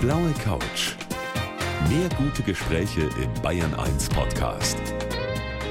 blaue 0.00 0.32
Couch. 0.42 0.94
Mehr 1.90 2.08
gute 2.16 2.42
Gespräche 2.42 3.02
im 3.22 3.42
Bayern 3.42 3.74
1 3.74 4.08
Podcast. 4.08 4.78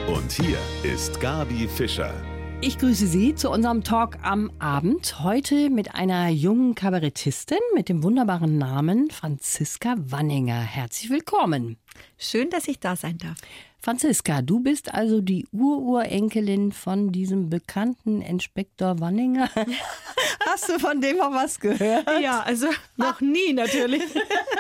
Und 0.08 0.32
hier 0.32 0.60
ist 0.84 1.20
Gabi 1.20 1.68
Fischer. 1.68 2.14
Ich 2.62 2.78
grüße 2.78 3.08
Sie 3.08 3.34
zu 3.34 3.50
unserem 3.50 3.84
Talk 3.84 4.20
am 4.22 4.52
Abend. 4.60 5.24
Heute 5.24 5.72
mit 5.72 5.96
einer 5.96 6.30
jungen 6.30 6.76
Kabarettistin 6.76 7.58
mit 7.74 7.90
dem 7.90 8.04
wunderbaren 8.04 8.60
Namen 8.60 9.10
Franziska 9.10 9.96
Wanninger. 9.98 10.62
Herzlich 10.62 11.10
willkommen. 11.10 11.78
Schön, 12.20 12.52
dass 12.52 12.68
ich 12.68 12.80
da 12.80 12.96
sein 12.96 13.18
darf. 13.18 13.38
Franziska, 13.82 14.42
du 14.42 14.60
bist 14.60 14.94
also 14.94 15.22
die 15.22 15.48
Ururenkelin 15.54 16.74
von 16.74 17.12
diesem 17.14 17.50
bekannten 17.50 18.22
Inspektor 18.22 19.00
Wanninger. 19.00 19.50
Hast 20.46 20.68
du 20.68 20.80
von 20.80 21.00
dem 21.00 21.18
mal 21.18 21.32
was 21.32 21.60
gehört? 21.60 22.06
Ja, 22.22 22.42
also 22.42 22.68
noch 22.98 23.22
nie 23.22 23.54
natürlich. 23.54 24.04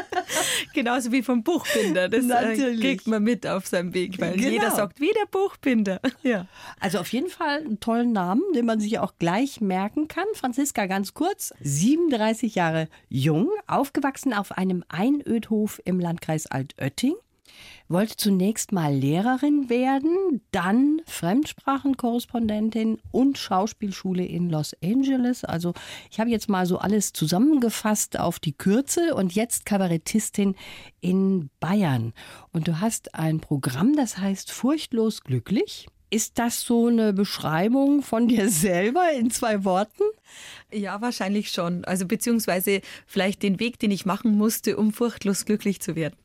Genauso 0.73 1.11
wie 1.11 1.21
vom 1.21 1.44
Buchbinder. 1.44 2.08
Das 2.08 2.23
äh, 2.23 2.27
Natürlich. 2.27 2.80
kriegt 2.80 3.08
man 3.08 3.23
mit 3.23 3.45
auf 3.45 3.67
seinem 3.67 3.94
Weg, 3.94 4.20
weil 4.21 4.34
Genau. 4.38 4.49
jeder 4.49 4.71
sagt, 4.71 4.99
wie 5.02 5.11
der 5.11 5.25
Buchbinder. 5.30 5.99
Ja. 6.22 6.47
Also 6.80 6.99
auf 6.99 7.11
jeden 7.13 7.30
Fall 7.30 7.59
einen 7.59 7.80
tollen 7.80 8.11
Namen, 8.11 8.44
den 8.53 8.66
man 8.66 8.80
sich 8.80 8.99
auch 8.99 9.13
gleich 9.20 9.61
merken 9.61 10.08
kann. 10.08 10.25
Franziska, 10.33 10.86
ganz 10.86 11.13
kurz, 11.13 11.53
37 11.61 12.55
Jahre 12.55 12.88
jung, 13.08 13.49
aufgewachsen 13.67 14.33
auf 14.33 14.52
einem 14.52 14.83
Einödhof 14.89 15.81
im 15.86 15.99
Landkreis 15.99 16.45
Altötting. 16.47 17.16
Wollte 17.91 18.17
zunächst 18.17 18.71
mal 18.71 18.93
Lehrerin 18.93 19.67
werden, 19.67 20.41
dann 20.52 21.02
Fremdsprachenkorrespondentin 21.07 22.99
und 23.11 23.39
Schauspielschule 23.39 24.23
in 24.23 24.52
Los 24.52 24.75
Angeles. 24.84 25.43
Also 25.43 25.73
ich 26.11 26.20
habe 26.20 26.30
jetzt 26.30 26.49
mal 26.49 26.67
so 26.67 26.77
alles 26.77 27.13
zusammengefasst 27.13 28.20
auf 28.20 28.38
die 28.38 28.53
Kürze 28.53 29.16
und 29.16 29.33
jetzt 29.33 29.66
Kabarettistin 29.66 30.55
in 31.02 31.49
Bayern. 31.59 32.14
Und 32.52 32.67
du 32.67 32.80
hast 32.80 33.16
ein 33.16 33.39
Programm, 33.39 33.95
das 33.95 34.19
heißt 34.19 34.52
Furchtlos 34.52 35.23
glücklich. 35.23 35.88
Ist 36.11 36.38
das 36.38 36.61
so 36.61 36.88
eine 36.88 37.11
Beschreibung 37.11 38.03
von 38.03 38.27
dir 38.27 38.49
selber 38.49 39.11
in 39.17 39.31
zwei 39.31 39.64
Worten? 39.64 40.03
ja, 40.71 41.02
wahrscheinlich 41.02 41.49
schon. 41.49 41.83
Also 41.86 42.05
beziehungsweise 42.05 42.81
vielleicht 43.05 43.44
den 43.44 43.59
Weg, 43.59 43.80
den 43.80 43.92
ich 43.92 44.05
machen 44.05 44.38
musste, 44.38 44.77
um 44.77 44.94
furchtlos 44.94 45.45
glücklich 45.45 45.80
zu 45.81 45.95
werden. 45.95 46.16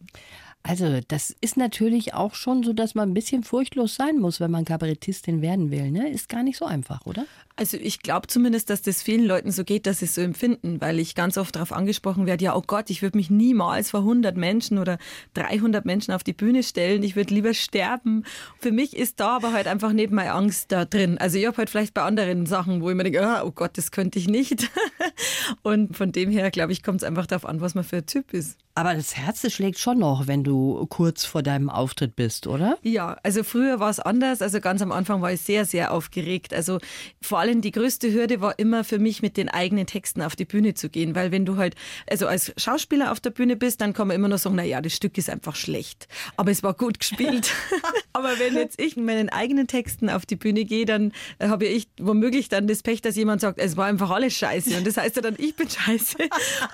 Also, 0.66 1.00
das 1.06 1.36
ist 1.42 1.58
natürlich 1.58 2.14
auch 2.14 2.34
schon 2.34 2.62
so, 2.62 2.72
dass 2.72 2.94
man 2.94 3.10
ein 3.10 3.14
bisschen 3.14 3.44
furchtlos 3.44 3.96
sein 3.96 4.18
muss, 4.18 4.40
wenn 4.40 4.50
man 4.50 4.64
Kabarettistin 4.64 5.42
werden 5.42 5.70
will. 5.70 5.90
Ne? 5.90 6.08
Ist 6.08 6.30
gar 6.30 6.42
nicht 6.42 6.56
so 6.56 6.64
einfach, 6.64 7.04
oder? 7.04 7.26
Also 7.56 7.76
ich 7.76 8.00
glaube 8.00 8.26
zumindest, 8.26 8.68
dass 8.68 8.82
das 8.82 9.00
vielen 9.00 9.26
Leuten 9.26 9.52
so 9.52 9.62
geht, 9.62 9.86
dass 9.86 10.00
sie 10.00 10.06
es 10.06 10.14
so 10.16 10.22
empfinden, 10.22 10.80
weil 10.80 10.98
ich 10.98 11.14
ganz 11.14 11.38
oft 11.38 11.54
darauf 11.54 11.70
angesprochen 11.70 12.26
werde, 12.26 12.44
ja, 12.44 12.56
oh 12.56 12.62
Gott, 12.66 12.90
ich 12.90 13.00
würde 13.00 13.16
mich 13.16 13.30
niemals 13.30 13.90
vor 13.90 14.00
100 14.00 14.36
Menschen 14.36 14.78
oder 14.78 14.98
300 15.34 15.84
Menschen 15.84 16.12
auf 16.12 16.24
die 16.24 16.32
Bühne 16.32 16.64
stellen, 16.64 17.04
ich 17.04 17.14
würde 17.14 17.32
lieber 17.32 17.54
sterben. 17.54 18.24
Für 18.58 18.72
mich 18.72 18.96
ist 18.96 19.20
da 19.20 19.36
aber 19.36 19.52
halt 19.52 19.68
einfach 19.68 19.92
nicht 19.92 20.10
meine 20.10 20.32
Angst 20.32 20.72
da 20.72 20.84
drin. 20.84 21.16
Also 21.18 21.38
ich 21.38 21.46
habe 21.46 21.58
halt 21.58 21.70
vielleicht 21.70 21.94
bei 21.94 22.02
anderen 22.02 22.46
Sachen, 22.46 22.80
wo 22.80 22.90
ich 22.90 22.96
mir 22.96 23.04
denke, 23.04 23.24
ah, 23.24 23.44
oh 23.44 23.52
Gott, 23.52 23.78
das 23.78 23.92
könnte 23.92 24.18
ich 24.18 24.26
nicht. 24.26 24.68
Und 25.62 25.96
von 25.96 26.10
dem 26.10 26.30
her, 26.30 26.50
glaube 26.50 26.72
ich, 26.72 26.82
kommt 26.82 27.02
es 27.02 27.04
einfach 27.04 27.26
darauf 27.26 27.44
an, 27.44 27.60
was 27.60 27.76
man 27.76 27.84
für 27.84 27.98
ein 27.98 28.06
Typ 28.06 28.32
ist. 28.32 28.63
Aber 28.76 28.94
das 28.94 29.16
Herz 29.16 29.44
schlägt 29.52 29.78
schon 29.78 29.98
noch, 29.98 30.26
wenn 30.26 30.42
du 30.42 30.84
kurz 30.86 31.24
vor 31.24 31.42
deinem 31.42 31.70
Auftritt 31.70 32.16
bist, 32.16 32.48
oder? 32.48 32.76
Ja, 32.82 33.16
also 33.22 33.44
früher 33.44 33.78
war 33.78 33.90
es 33.90 34.00
anders. 34.00 34.42
Also 34.42 34.60
ganz 34.60 34.82
am 34.82 34.90
Anfang 34.90 35.22
war 35.22 35.32
ich 35.32 35.40
sehr, 35.40 35.64
sehr 35.64 35.92
aufgeregt. 35.92 36.52
Also 36.52 36.78
vor 37.22 37.38
allem 37.38 37.60
die 37.60 37.70
größte 37.70 38.12
Hürde 38.12 38.40
war 38.40 38.58
immer 38.58 38.82
für 38.82 38.98
mich, 38.98 39.22
mit 39.22 39.36
den 39.36 39.48
eigenen 39.48 39.86
Texten 39.86 40.22
auf 40.22 40.34
die 40.34 40.44
Bühne 40.44 40.74
zu 40.74 40.88
gehen. 40.88 41.14
Weil 41.14 41.30
wenn 41.30 41.46
du 41.46 41.56
halt, 41.56 41.76
also 42.10 42.26
als 42.26 42.52
Schauspieler 42.56 43.12
auf 43.12 43.20
der 43.20 43.30
Bühne 43.30 43.54
bist, 43.54 43.80
dann 43.80 43.92
kann 43.92 44.08
man 44.08 44.16
immer 44.16 44.28
nur 44.28 44.38
sagen, 44.38 44.56
na 44.56 44.64
ja, 44.64 44.80
das 44.80 44.94
Stück 44.94 45.16
ist 45.18 45.30
einfach 45.30 45.54
schlecht. 45.54 46.08
Aber 46.36 46.50
es 46.50 46.64
war 46.64 46.74
gut 46.74 46.98
gespielt. 46.98 47.52
Aber 48.12 48.38
wenn 48.38 48.54
jetzt 48.54 48.80
ich 48.80 48.96
mit 48.96 49.06
meinen 49.06 49.28
eigenen 49.28 49.66
Texten 49.66 50.10
auf 50.10 50.26
die 50.26 50.36
Bühne 50.36 50.64
gehe, 50.64 50.84
dann 50.84 51.12
äh, 51.38 51.48
habe 51.48 51.66
ich 51.66 51.86
womöglich 52.00 52.48
dann 52.48 52.66
das 52.66 52.82
Pech, 52.82 53.02
dass 53.02 53.16
jemand 53.16 53.40
sagt, 53.40 53.58
es 53.58 53.76
war 53.76 53.86
einfach 53.86 54.10
alles 54.10 54.34
scheiße. 54.34 54.76
Und 54.76 54.86
das 54.86 54.96
heißt 54.96 55.16
ja 55.16 55.22
dann, 55.22 55.36
ich 55.38 55.54
bin 55.54 55.68
scheiße. 55.70 56.16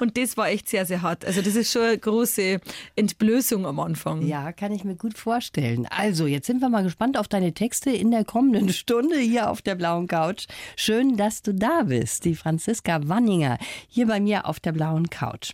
Und 0.01 0.17
das 0.17 0.37
war 0.37 0.49
echt 0.49 0.69
sehr, 0.69 0.87
sehr 0.87 1.03
hart. 1.03 1.25
Also 1.25 1.43
das 1.43 1.57
ist 1.57 1.73
schon 1.73 1.90
große 1.99 2.61
Entblößung 2.97 3.67
am 3.67 3.81
Anfang. 3.81 4.27
Ja, 4.27 4.53
kann 4.53 4.73
ich 4.73 4.85
mir 4.85 4.97
gut 4.97 5.17
vorstellen. 5.17 5.87
Also, 5.91 6.27
jetzt 6.27 6.47
sind 6.47 6.61
wir 6.61 6.69
mal 6.69 6.83
gespannt 6.83 7.17
auf 7.17 7.29
deine 7.29 7.53
Texte 7.53 7.91
in 7.91 8.11
der 8.11 8.25
kommenden 8.25 8.69
Stunde 8.73 9.19
hier 9.19 9.51
auf 9.51 9.63
der 9.63 9.75
blauen 9.75 10.07
Couch. 10.07 10.47
Schön, 10.77 11.17
dass 11.17 11.43
du 11.43 11.55
da 11.55 11.85
bist, 11.85 12.25
die 12.25 12.35
Franziska 12.35 13.01
Wanninger, 13.09 13.59
hier 13.89 14.07
bei 14.07 14.21
mir 14.21 14.47
auf 14.47 14.61
der 14.61 14.73
blauen 14.73 15.11
Couch. 15.11 15.53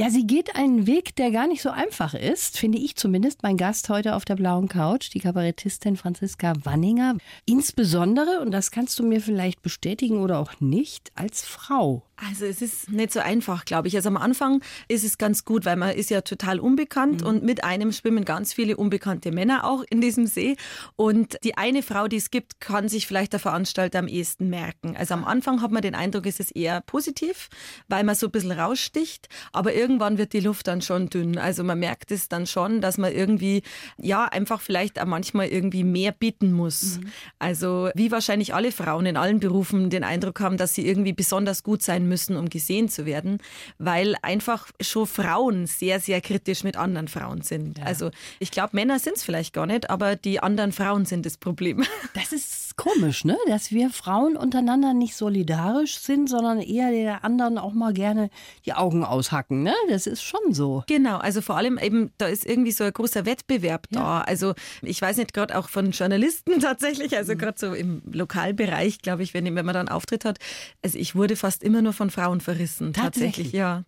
Ja, 0.00 0.10
sie 0.10 0.28
geht 0.28 0.54
einen 0.54 0.86
Weg, 0.86 1.16
der 1.16 1.32
gar 1.32 1.48
nicht 1.48 1.60
so 1.60 1.70
einfach 1.70 2.14
ist, 2.14 2.56
finde 2.56 2.78
ich 2.78 2.94
zumindest. 2.94 3.42
Mein 3.42 3.56
Gast 3.56 3.88
heute 3.88 4.14
auf 4.14 4.24
der 4.24 4.36
blauen 4.36 4.68
Couch, 4.68 5.12
die 5.12 5.18
Kabarettistin 5.18 5.96
Franziska 5.96 6.52
Wanninger. 6.62 7.16
Insbesondere, 7.46 8.38
und 8.40 8.52
das 8.52 8.70
kannst 8.70 8.96
du 9.00 9.02
mir 9.02 9.20
vielleicht 9.20 9.60
bestätigen 9.60 10.20
oder 10.20 10.38
auch 10.38 10.52
nicht, 10.60 11.10
als 11.16 11.44
Frau. 11.44 12.04
Also 12.16 12.46
es 12.46 12.62
ist 12.62 12.90
nicht 12.90 13.12
so 13.12 13.20
einfach, 13.20 13.64
glaube 13.64 13.88
ich. 13.88 13.94
Also 13.94 14.08
am 14.08 14.16
Anfang 14.16 14.60
ist 14.88 15.04
es 15.04 15.18
ganz 15.18 15.44
gut, 15.44 15.64
weil 15.64 15.76
man 15.76 15.90
ist 15.90 16.10
ja 16.10 16.20
total 16.20 16.58
unbekannt 16.58 17.22
und 17.22 17.44
mit 17.44 17.62
einem 17.62 17.92
schwimmen 17.92 18.24
ganz 18.24 18.52
viele 18.52 18.76
unbekannte 18.76 19.30
Männer 19.30 19.64
auch 19.64 19.84
in 19.88 20.00
diesem 20.00 20.26
See. 20.26 20.56
Und 20.96 21.38
die 21.44 21.56
eine 21.56 21.82
Frau, 21.82 22.08
die 22.08 22.16
es 22.16 22.30
gibt, 22.30 22.60
kann 22.60 22.88
sich 22.88 23.06
vielleicht 23.06 23.34
der 23.34 23.40
Veranstalter 23.40 24.00
am 24.00 24.08
ehesten 24.08 24.48
merken. 24.48 24.96
Also 24.96 25.14
am 25.14 25.24
Anfang 25.24 25.62
hat 25.62 25.70
man 25.70 25.82
den 25.82 25.94
Eindruck, 25.94 26.26
es 26.26 26.40
ist 26.40 26.56
eher 26.56 26.80
positiv, 26.80 27.48
weil 27.86 28.02
man 28.02 28.16
so 28.16 28.26
ein 28.26 28.32
bisschen 28.32 28.52
raussticht. 28.52 29.28
Aber 29.52 29.72
irgendwann 29.88 30.18
wird 30.18 30.34
die 30.34 30.40
Luft 30.40 30.66
dann 30.66 30.82
schon 30.82 31.08
dünn. 31.08 31.38
Also 31.38 31.64
man 31.64 31.78
merkt 31.78 32.12
es 32.12 32.28
dann 32.28 32.46
schon, 32.46 32.82
dass 32.82 32.98
man 32.98 33.10
irgendwie, 33.10 33.62
ja, 33.96 34.26
einfach 34.26 34.60
vielleicht 34.60 35.00
auch 35.00 35.06
manchmal 35.06 35.46
irgendwie 35.46 35.82
mehr 35.82 36.12
bieten 36.12 36.52
muss. 36.52 37.00
Also 37.38 37.88
wie 37.94 38.10
wahrscheinlich 38.10 38.52
alle 38.52 38.70
Frauen 38.70 39.06
in 39.06 39.16
allen 39.16 39.40
Berufen 39.40 39.88
den 39.88 40.04
Eindruck 40.04 40.40
haben, 40.40 40.58
dass 40.58 40.74
sie 40.74 40.86
irgendwie 40.86 41.14
besonders 41.14 41.62
gut 41.62 41.82
sein 41.82 42.06
müssen, 42.06 42.36
um 42.36 42.50
gesehen 42.50 42.90
zu 42.90 43.06
werden, 43.06 43.38
weil 43.78 44.14
einfach 44.20 44.66
schon 44.78 45.06
Frauen 45.06 45.66
sehr, 45.66 46.00
sehr 46.00 46.20
kritisch 46.20 46.64
mit 46.64 46.76
anderen 46.76 47.08
Frauen 47.08 47.40
sind. 47.40 47.82
Also 47.82 48.10
ich 48.40 48.50
glaube, 48.50 48.70
Männer 48.72 48.98
sind 48.98 49.16
es 49.16 49.22
vielleicht 49.22 49.54
gar 49.54 49.64
nicht, 49.64 49.88
aber 49.88 50.16
die 50.16 50.40
anderen 50.40 50.72
Frauen 50.72 51.06
sind 51.06 51.24
das 51.24 51.38
Problem. 51.38 51.82
Das 52.12 52.32
ist 52.32 52.67
komisch, 52.78 53.26
ne? 53.26 53.36
Dass 53.48 53.70
wir 53.70 53.90
Frauen 53.90 54.38
untereinander 54.38 54.94
nicht 54.94 55.14
solidarisch 55.14 55.98
sind, 55.98 56.30
sondern 56.30 56.60
eher 56.60 56.90
der 56.90 57.24
anderen 57.24 57.58
auch 57.58 57.74
mal 57.74 57.92
gerne 57.92 58.30
die 58.64 58.72
Augen 58.72 59.04
aushacken, 59.04 59.62
ne? 59.62 59.74
Das 59.90 60.06
ist 60.06 60.22
schon 60.22 60.54
so. 60.54 60.82
Genau, 60.86 61.18
also 61.18 61.42
vor 61.42 61.58
allem 61.58 61.76
eben, 61.76 62.12
da 62.16 62.26
ist 62.26 62.46
irgendwie 62.46 62.72
so 62.72 62.84
ein 62.84 62.92
großer 62.92 63.26
Wettbewerb 63.26 63.86
da. 63.90 64.20
Also 64.22 64.54
ich 64.80 65.02
weiß 65.02 65.18
nicht, 65.18 65.34
gerade 65.34 65.58
auch 65.58 65.68
von 65.68 65.90
Journalisten 65.90 66.60
tatsächlich, 66.60 67.14
also 67.16 67.34
Mhm. 67.34 67.38
gerade 67.38 67.58
so 67.58 67.74
im 67.74 68.00
Lokalbereich, 68.10 69.02
glaube 69.02 69.22
ich, 69.22 69.34
wenn, 69.34 69.44
wenn 69.54 69.66
man 69.66 69.74
dann 69.74 69.88
Auftritt 69.88 70.24
hat. 70.24 70.38
Also 70.82 70.98
ich 70.98 71.14
wurde 71.14 71.36
fast 71.36 71.62
immer 71.62 71.82
nur 71.82 71.92
von 71.92 72.08
Frauen 72.10 72.40
verrissen. 72.40 72.92
Tatsächlich? 72.92 73.26
Tatsächlich, 73.28 73.52
ja. 73.52 73.82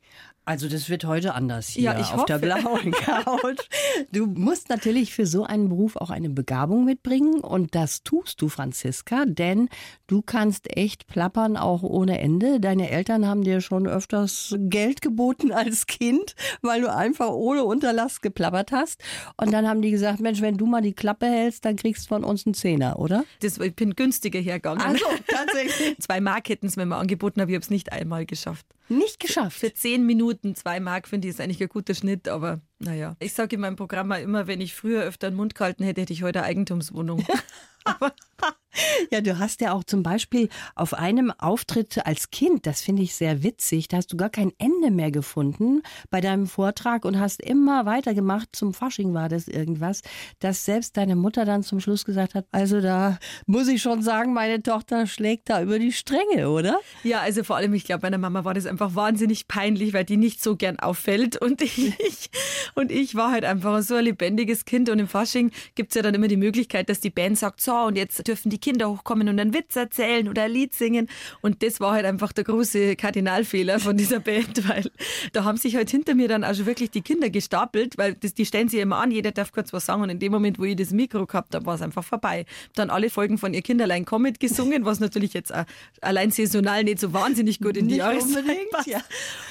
Also 0.46 0.68
das 0.68 0.88
wird 0.88 1.04
heute 1.04 1.34
anders 1.34 1.68
hier 1.68 1.82
Ja, 1.84 2.00
ich 2.00 2.12
auf 2.12 2.24
der 2.24 2.36
hoffe. 2.36 2.46
blauen 2.46 2.90
Couch. 2.92 3.60
Du 4.10 4.26
musst 4.26 4.68
natürlich 4.68 5.12
für 5.14 5.26
so 5.26 5.44
einen 5.44 5.68
Beruf 5.68 5.96
auch 5.96 6.10
eine 6.10 6.28
Begabung 6.30 6.84
mitbringen 6.84 7.40
und 7.40 7.74
das 7.74 8.02
tust 8.02 8.40
du, 8.42 8.48
Franziska, 8.48 9.26
denn 9.26 9.68
du 10.08 10.22
kannst 10.22 10.76
echt 10.76 11.06
plappern 11.06 11.56
auch 11.56 11.82
ohne 11.82 12.18
Ende. 12.20 12.58
Deine 12.58 12.90
Eltern 12.90 13.26
haben 13.26 13.44
dir 13.44 13.60
schon 13.60 13.86
öfters 13.86 14.54
Geld 14.58 15.02
geboten 15.02 15.52
als 15.52 15.86
Kind, 15.86 16.34
weil 16.62 16.80
du 16.80 16.92
einfach 16.92 17.28
ohne 17.30 17.62
Unterlass 17.64 18.20
geplappert 18.20 18.72
hast. 18.72 19.00
Und 19.36 19.52
dann 19.52 19.68
haben 19.68 19.82
die 19.82 19.90
gesagt, 19.90 20.20
Mensch, 20.20 20.40
wenn 20.40 20.56
du 20.56 20.66
mal 20.66 20.80
die 20.82 20.94
Klappe 20.94 21.26
hältst, 21.26 21.64
dann 21.64 21.76
kriegst 21.76 22.06
du 22.06 22.08
von 22.08 22.24
uns 22.24 22.46
einen 22.46 22.54
Zehner, 22.54 22.98
oder? 22.98 23.24
Das, 23.40 23.58
ich 23.58 23.74
bin 23.76 23.94
günstiger 23.94 24.40
hergegangen. 24.40 24.82
Also, 24.82 25.04
tatsächlich. 25.28 25.96
Zwei 26.00 26.20
Mark 26.20 26.48
hätten 26.48 26.66
es 26.66 26.76
mir 26.76 26.86
mal 26.86 26.98
angeboten, 26.98 27.40
aber 27.40 27.50
ich 27.50 27.54
habe 27.56 27.62
es 27.62 27.70
nicht 27.70 27.92
einmal 27.92 28.26
geschafft. 28.26 28.66
Nicht 28.88 29.20
geschafft. 29.20 29.56
Für 29.60 29.72
zehn 29.72 30.04
Minuten 30.04 30.29
zwei 30.32 30.80
Mark 30.80 31.08
finde 31.08 31.28
ich 31.28 31.34
ist 31.34 31.40
eigentlich 31.40 31.60
ein 31.60 31.68
guter 31.68 31.94
Schnitt, 31.94 32.28
aber 32.28 32.60
naja. 32.78 33.16
Ich 33.20 33.34
sage 33.34 33.56
in 33.56 33.62
meinem 33.62 33.76
Programm 33.76 34.12
immer, 34.12 34.46
wenn 34.46 34.60
ich 34.60 34.74
früher 34.74 35.02
öfter 35.02 35.30
den 35.30 35.36
Mund 35.36 35.54
gehalten 35.54 35.84
hätte, 35.84 36.00
hätte 36.00 36.12
ich 36.12 36.22
heute 36.22 36.40
eine 36.40 36.48
Eigentumswohnung. 36.48 37.24
Ja, 39.10 39.20
du 39.20 39.38
hast 39.38 39.60
ja 39.60 39.72
auch 39.72 39.84
zum 39.84 40.02
Beispiel 40.02 40.48
auf 40.74 40.94
einem 40.94 41.32
Auftritt 41.38 42.06
als 42.06 42.30
Kind, 42.30 42.66
das 42.66 42.80
finde 42.80 43.02
ich 43.02 43.14
sehr 43.14 43.42
witzig, 43.42 43.88
da 43.88 43.96
hast 43.96 44.12
du 44.12 44.16
gar 44.16 44.30
kein 44.30 44.52
Ende 44.58 44.90
mehr 44.90 45.10
gefunden 45.10 45.82
bei 46.10 46.20
deinem 46.20 46.46
Vortrag 46.46 47.04
und 47.04 47.18
hast 47.18 47.42
immer 47.42 47.84
weitergemacht. 47.86 48.48
Zum 48.52 48.72
Fasching 48.72 49.12
war 49.12 49.28
das 49.28 49.48
irgendwas, 49.48 50.02
dass 50.38 50.64
selbst 50.64 50.96
deine 50.96 51.16
Mutter 51.16 51.44
dann 51.44 51.62
zum 51.62 51.80
Schluss 51.80 52.04
gesagt 52.04 52.34
hat, 52.34 52.46
also 52.52 52.80
da 52.80 53.18
muss 53.46 53.68
ich 53.68 53.82
schon 53.82 54.02
sagen, 54.02 54.32
meine 54.32 54.62
Tochter 54.62 55.06
schlägt 55.06 55.50
da 55.50 55.62
über 55.62 55.78
die 55.78 55.92
Stränge, 55.92 56.48
oder? 56.50 56.78
Ja, 57.02 57.20
also 57.20 57.42
vor 57.42 57.56
allem, 57.56 57.74
ich 57.74 57.84
glaube, 57.84 58.02
meiner 58.02 58.18
Mama 58.18 58.44
war 58.44 58.54
das 58.54 58.66
einfach 58.66 58.94
wahnsinnig 58.94 59.48
peinlich, 59.48 59.92
weil 59.92 60.04
die 60.04 60.16
nicht 60.16 60.42
so 60.42 60.56
gern 60.56 60.78
auffällt 60.78 61.36
und 61.36 61.60
ich 61.62 62.30
Und 62.74 62.90
ich 62.90 63.14
war 63.14 63.30
halt 63.30 63.44
einfach 63.44 63.82
so 63.82 63.96
ein 63.96 64.04
lebendiges 64.04 64.64
Kind. 64.64 64.88
Und 64.88 64.98
im 64.98 65.08
Fasching 65.08 65.50
gibt 65.74 65.90
es 65.90 65.96
ja 65.96 66.02
dann 66.02 66.14
immer 66.14 66.28
die 66.28 66.36
Möglichkeit, 66.36 66.88
dass 66.88 67.00
die 67.00 67.10
Band 67.10 67.38
sagt, 67.38 67.60
so, 67.60 67.72
und 67.86 67.96
jetzt 67.96 68.26
dürfen 68.26 68.50
die 68.50 68.58
Kinder 68.58 68.90
hochkommen 68.90 69.28
und 69.28 69.38
einen 69.38 69.54
Witz 69.54 69.76
erzählen 69.76 70.28
oder 70.28 70.44
ein 70.44 70.52
Lied 70.52 70.74
singen. 70.74 71.08
Und 71.40 71.62
das 71.62 71.80
war 71.80 71.92
halt 71.92 72.04
einfach 72.04 72.32
der 72.32 72.44
große 72.44 72.96
Kardinalfehler 72.96 73.80
von 73.80 73.96
dieser 73.96 74.20
Band, 74.20 74.68
weil 74.68 74.90
da 75.32 75.44
haben 75.44 75.56
sich 75.56 75.76
halt 75.76 75.90
hinter 75.90 76.14
mir 76.14 76.28
dann 76.28 76.44
auch 76.44 76.54
schon 76.54 76.66
wirklich 76.66 76.90
die 76.90 77.02
Kinder 77.02 77.30
gestapelt, 77.30 77.98
weil 77.98 78.14
das, 78.14 78.34
die 78.34 78.46
stellen 78.46 78.68
sich 78.68 78.80
immer 78.80 78.98
an, 78.98 79.10
jeder 79.10 79.32
darf 79.32 79.52
kurz 79.52 79.72
was 79.72 79.86
sagen. 79.86 80.02
Und 80.02 80.10
in 80.10 80.18
dem 80.18 80.32
Moment, 80.32 80.58
wo 80.58 80.64
ich 80.64 80.76
das 80.76 80.90
Mikro 80.90 81.26
gehabt 81.26 81.54
habe, 81.54 81.66
war 81.66 81.74
es 81.74 81.82
einfach 81.82 82.04
vorbei. 82.04 82.46
Dann 82.74 82.90
alle 82.90 83.10
Folgen 83.10 83.38
von 83.38 83.54
ihr 83.54 83.62
Kinderlein 83.62 84.04
Comet 84.04 84.40
gesungen, 84.40 84.84
was 84.84 85.00
natürlich 85.00 85.34
jetzt 85.34 85.52
allein 86.00 86.30
saisonal 86.30 86.84
nicht 86.84 87.00
so 87.00 87.12
wahnsinnig 87.12 87.60
gut 87.60 87.76
in 87.76 87.88
die 87.88 87.96
Jahreszeit 87.96 88.70
passt. 88.70 88.88
Ja. 88.88 89.00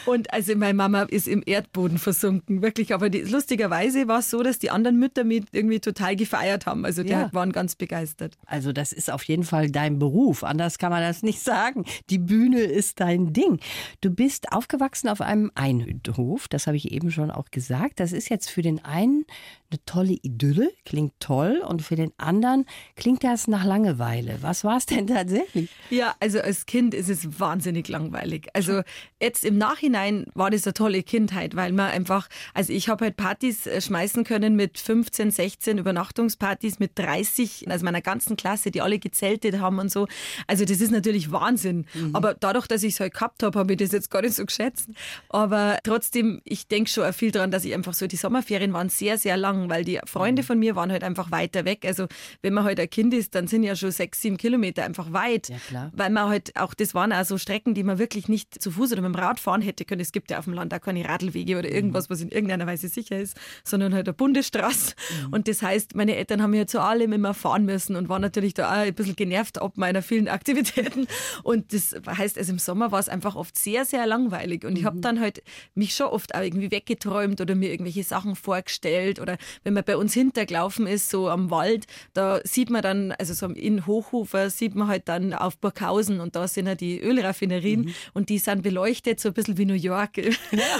Und 0.05 0.33
also 0.33 0.55
meine 0.55 0.73
Mama 0.73 1.03
ist 1.03 1.27
im 1.27 1.43
Erdboden 1.45 1.97
versunken, 1.97 2.61
wirklich. 2.61 2.93
Aber 2.93 3.09
die, 3.09 3.21
lustigerweise 3.21 4.07
war 4.07 4.19
es 4.19 4.29
so, 4.29 4.43
dass 4.43 4.59
die 4.59 4.71
anderen 4.71 4.97
Mütter 4.97 5.23
mit 5.23 5.47
irgendwie 5.51 5.79
total 5.79 6.15
gefeiert 6.15 6.65
haben. 6.65 6.85
Also 6.85 7.03
die 7.03 7.09
ja. 7.09 7.29
waren 7.33 7.51
ganz 7.51 7.75
begeistert. 7.75 8.08
Also 8.45 8.71
das 8.71 8.93
ist 8.93 9.11
auf 9.11 9.23
jeden 9.23 9.43
Fall 9.43 9.69
dein 9.69 9.99
Beruf. 9.99 10.43
Anders 10.43 10.77
kann 10.77 10.91
man 10.91 11.01
das 11.01 11.23
nicht 11.23 11.41
sagen. 11.41 11.85
Die 12.09 12.17
Bühne 12.17 12.61
ist 12.61 12.99
dein 12.99 13.33
Ding. 13.33 13.59
Du 14.01 14.09
bist 14.09 14.51
aufgewachsen 14.51 15.09
auf 15.09 15.21
einem 15.21 15.51
Einhof. 15.55 16.47
Das 16.47 16.67
habe 16.67 16.77
ich 16.77 16.91
eben 16.91 17.11
schon 17.11 17.31
auch 17.31 17.51
gesagt. 17.51 17.99
Das 17.99 18.11
ist 18.11 18.29
jetzt 18.29 18.49
für 18.49 18.61
den 18.61 18.83
einen 18.83 19.25
eine 19.71 19.85
tolle 19.85 20.13
Idylle, 20.13 20.71
klingt 20.85 21.13
toll. 21.19 21.61
Und 21.65 21.81
für 21.81 21.95
den 21.95 22.11
anderen 22.17 22.65
klingt 22.95 23.23
das 23.23 23.47
nach 23.47 23.63
Langeweile. 23.63 24.37
Was 24.41 24.63
war 24.63 24.77
es 24.77 24.85
denn 24.85 25.07
tatsächlich? 25.07 25.69
Ja, 25.89 26.15
also 26.19 26.39
als 26.39 26.65
Kind 26.65 26.93
ist 26.93 27.09
es 27.09 27.39
wahnsinnig 27.39 27.87
langweilig. 27.87 28.47
Also 28.53 28.81
jetzt 29.21 29.45
im 29.45 29.57
Nachhinein 29.57 30.25
war 30.33 30.49
das 30.49 30.65
eine 30.65 30.73
tolle 30.73 31.03
Kindheit, 31.03 31.55
weil 31.55 31.71
man 31.71 31.91
einfach, 31.91 32.29
also 32.53 32.73
ich 32.73 32.89
habe 32.89 33.05
halt 33.05 33.17
Partys 33.17 33.67
äh, 33.67 33.81
schmeißen 33.81 34.23
können 34.23 34.55
mit 34.55 34.77
15, 34.77 35.31
16 35.31 35.77
Übernachtungspartys 35.77 36.79
mit 36.79 36.97
30, 36.97 37.69
also 37.69 37.85
meiner 37.85 37.98
ganzen 38.01 38.37
Klasse, 38.37 38.71
die 38.71 38.81
alle 38.81 38.99
gezeltet 38.99 39.59
haben 39.59 39.79
und 39.79 39.91
so. 39.91 40.07
Also 40.47 40.65
das 40.65 40.81
ist 40.81 40.91
natürlich 40.91 41.31
Wahnsinn. 41.31 41.85
Mhm. 41.93 42.15
Aber 42.15 42.33
dadurch, 42.33 42.67
dass 42.67 42.83
ich 42.83 42.93
es 42.93 42.99
halt 42.99 43.13
gehabt 43.13 43.43
habe, 43.43 43.57
habe 43.57 43.73
ich 43.73 43.79
das 43.79 43.91
jetzt 43.91 44.09
gar 44.11 44.21
nicht 44.21 44.35
so 44.35 44.45
geschätzt. 44.45 44.89
Aber 45.29 45.77
trotzdem, 45.83 46.41
ich 46.43 46.67
denke 46.67 46.89
schon 46.89 47.11
viel 47.13 47.31
daran, 47.31 47.51
dass 47.51 47.65
ich 47.65 47.73
einfach 47.73 47.93
so, 47.93 48.07
die 48.07 48.15
Sommerferien 48.15 48.73
waren 48.73 48.89
sehr, 48.89 49.17
sehr 49.17 49.37
lang, 49.37 49.69
weil 49.69 49.83
die 49.83 49.99
Freunde 50.05 50.41
mhm. 50.41 50.45
von 50.45 50.59
mir 50.59 50.75
waren 50.75 50.91
halt 50.91 51.03
einfach 51.03 51.31
weiter 51.31 51.65
weg. 51.65 51.85
Also 51.85 52.07
wenn 52.41 52.53
man 52.53 52.63
halt 52.63 52.79
ein 52.79 52.89
Kind 52.89 53.13
ist, 53.13 53.35
dann 53.35 53.47
sind 53.47 53.63
ja 53.63 53.75
schon 53.75 53.91
sechs, 53.91 54.21
sieben 54.21 54.37
Kilometer 54.37 54.83
einfach 54.83 55.11
weit. 55.13 55.49
Ja, 55.49 55.57
klar. 55.67 55.91
Weil 55.95 56.09
man 56.09 56.29
halt 56.29 56.55
auch, 56.55 56.73
das 56.73 56.93
waren 56.93 57.11
auch 57.13 57.25
so 57.25 57.37
Strecken, 57.37 57.73
die 57.73 57.83
man 57.83 57.99
wirklich 57.99 58.27
nicht 58.27 58.61
zu 58.61 58.71
Fuß 58.71 58.91
oder 58.93 59.01
mit 59.01 59.13
dem 59.13 59.19
Rad 59.19 59.39
fahren 59.39 59.61
hätte 59.61 59.85
können. 59.85 60.01
Es 60.01 60.11
gibt 60.11 60.31
ja 60.31 60.39
auf 60.39 60.45
dem 60.45 60.53
Land 60.53 60.73
auch 60.73 60.81
keine 60.81 61.07
Radlwege 61.07 61.57
oder 61.57 61.69
irgendwas, 61.69 62.09
mhm. 62.09 62.13
was 62.13 62.21
in 62.21 62.29
irgendeiner 62.29 62.67
Weise 62.67 62.87
sicher 62.87 63.19
ist, 63.19 63.37
sondern 63.63 63.93
halt 63.93 64.07
eine 64.07 64.13
Bundesstraße. 64.13 64.95
Mhm. 65.27 65.33
Und 65.33 65.47
das 65.47 65.61
heißt, 65.61 65.95
meine 65.95 66.15
Eltern 66.15 66.41
haben 66.41 66.53
ja 66.53 66.67
zu 66.67 66.81
allem 66.81 67.13
immer 67.13 67.33
fahren 67.33 67.65
müssen 67.65 67.88
und 67.95 68.09
waren 68.09 68.21
natürlich 68.21 68.53
da 68.53 68.69
auch 68.69 68.85
ein 68.85 68.93
bisschen 68.93 69.15
genervt 69.15 69.61
ab 69.61 69.73
meiner 69.75 70.01
vielen 70.01 70.27
Aktivitäten. 70.39 71.07
Und 71.43 71.73
das 71.73 71.95
heißt, 72.05 72.37
also 72.37 72.51
im 72.51 72.59
Sommer 72.59 72.91
war 72.91 72.99
es 72.99 73.09
einfach 73.09 73.35
oft 73.35 73.57
sehr, 73.57 73.85
sehr 73.85 74.05
langweilig. 74.05 74.65
Und 74.65 74.77
ich 74.77 74.85
habe 74.85 74.97
mhm. 74.97 75.01
dann 75.01 75.19
halt 75.19 75.43
mich 75.75 75.95
schon 75.95 76.07
oft 76.07 76.35
auch 76.35 76.41
irgendwie 76.41 76.71
weggeträumt 76.71 77.41
oder 77.41 77.55
mir 77.55 77.71
irgendwelche 77.71 78.03
Sachen 78.03 78.35
vorgestellt. 78.35 79.19
Oder 79.19 79.37
wenn 79.63 79.73
man 79.73 79.83
bei 79.83 79.97
uns 79.97 80.13
hintergelaufen 80.13 80.87
ist, 80.87 81.09
so 81.09 81.29
am 81.29 81.51
Wald, 81.51 81.85
da 82.13 82.39
sieht 82.43 82.69
man 82.69 82.81
dann, 82.81 83.11
also 83.13 83.33
so 83.33 83.47
in 83.47 83.85
Hochhofer 83.85 84.49
sieht 84.49 84.75
man 84.75 84.87
halt 84.87 85.07
dann 85.07 85.33
auf 85.33 85.57
Burghausen 85.57 86.19
und 86.19 86.35
da 86.35 86.47
sind 86.47 86.67
ja 86.67 86.75
die 86.75 86.99
Ölraffinerien 86.99 87.81
mhm. 87.81 87.93
und 88.13 88.29
die 88.29 88.37
sind 88.37 88.63
beleuchtet, 88.63 89.19
so 89.19 89.29
ein 89.29 89.33
bisschen 89.33 89.57
wie 89.57 89.65
New 89.65 89.73
York. 89.73 90.17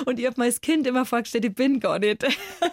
Und 0.05 0.19
ich 0.19 0.25
habe 0.25 0.39
mir 0.39 0.45
als 0.45 0.61
Kind 0.61 0.87
immer 0.87 1.05
vorgestellt, 1.05 1.45
ich 1.45 1.55
bin 1.55 1.79
gar 1.79 1.99
nicht 1.99 2.25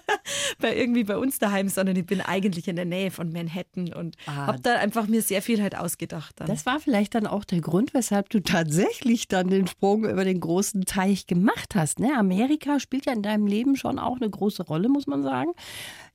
bei 0.59 0.77
irgendwie 0.77 1.05
bei 1.05 1.17
uns 1.17 1.39
daheim, 1.39 1.69
sondern 1.69 1.97
ich 1.97 2.07
bin 2.07 2.21
eigentlich 2.21 2.69
in 2.69 2.77
der 2.77 2.85
Nähe 2.85 3.11
von 3.11 3.33
Manhattan 3.33 3.93
und 3.93 4.17
ah. 4.27 4.47
habe 4.47 4.61
da 4.61 4.75
einfach 4.77 5.07
mir 5.07 5.23
sehr 5.23 5.43
viel 5.43 5.63
halt 5.63 5.77
ausgedacht. 5.77 6.35
Dann. 6.37 6.49
Das 6.49 6.67
war 6.67 6.81
vielleicht 6.81 7.15
dann 7.15 7.27
auch 7.27 7.45
der 7.45 7.61
Grund, 7.61 7.95
weshalb 7.95 8.29
du 8.31 8.41
tatsächlich 8.41 9.29
dann 9.29 9.49
den 9.49 9.67
Sprung 9.67 10.05
über 10.05 10.25
den 10.25 10.41
großen 10.41 10.85
Teich 10.85 11.27
gemacht 11.27 11.75
hast. 11.75 12.01
Ne? 12.01 12.13
Amerika 12.17 12.81
spielt 12.81 13.07
ja 13.07 13.13
in 13.13 13.23
deinem 13.23 13.47
Leben 13.47 13.77
schon 13.77 13.99
auch 13.99 14.17
eine 14.17 14.31
große 14.31 14.65
Rolle, 14.65 14.89
muss 14.89 15.07
man 15.07 15.23
sagen. 15.23 15.53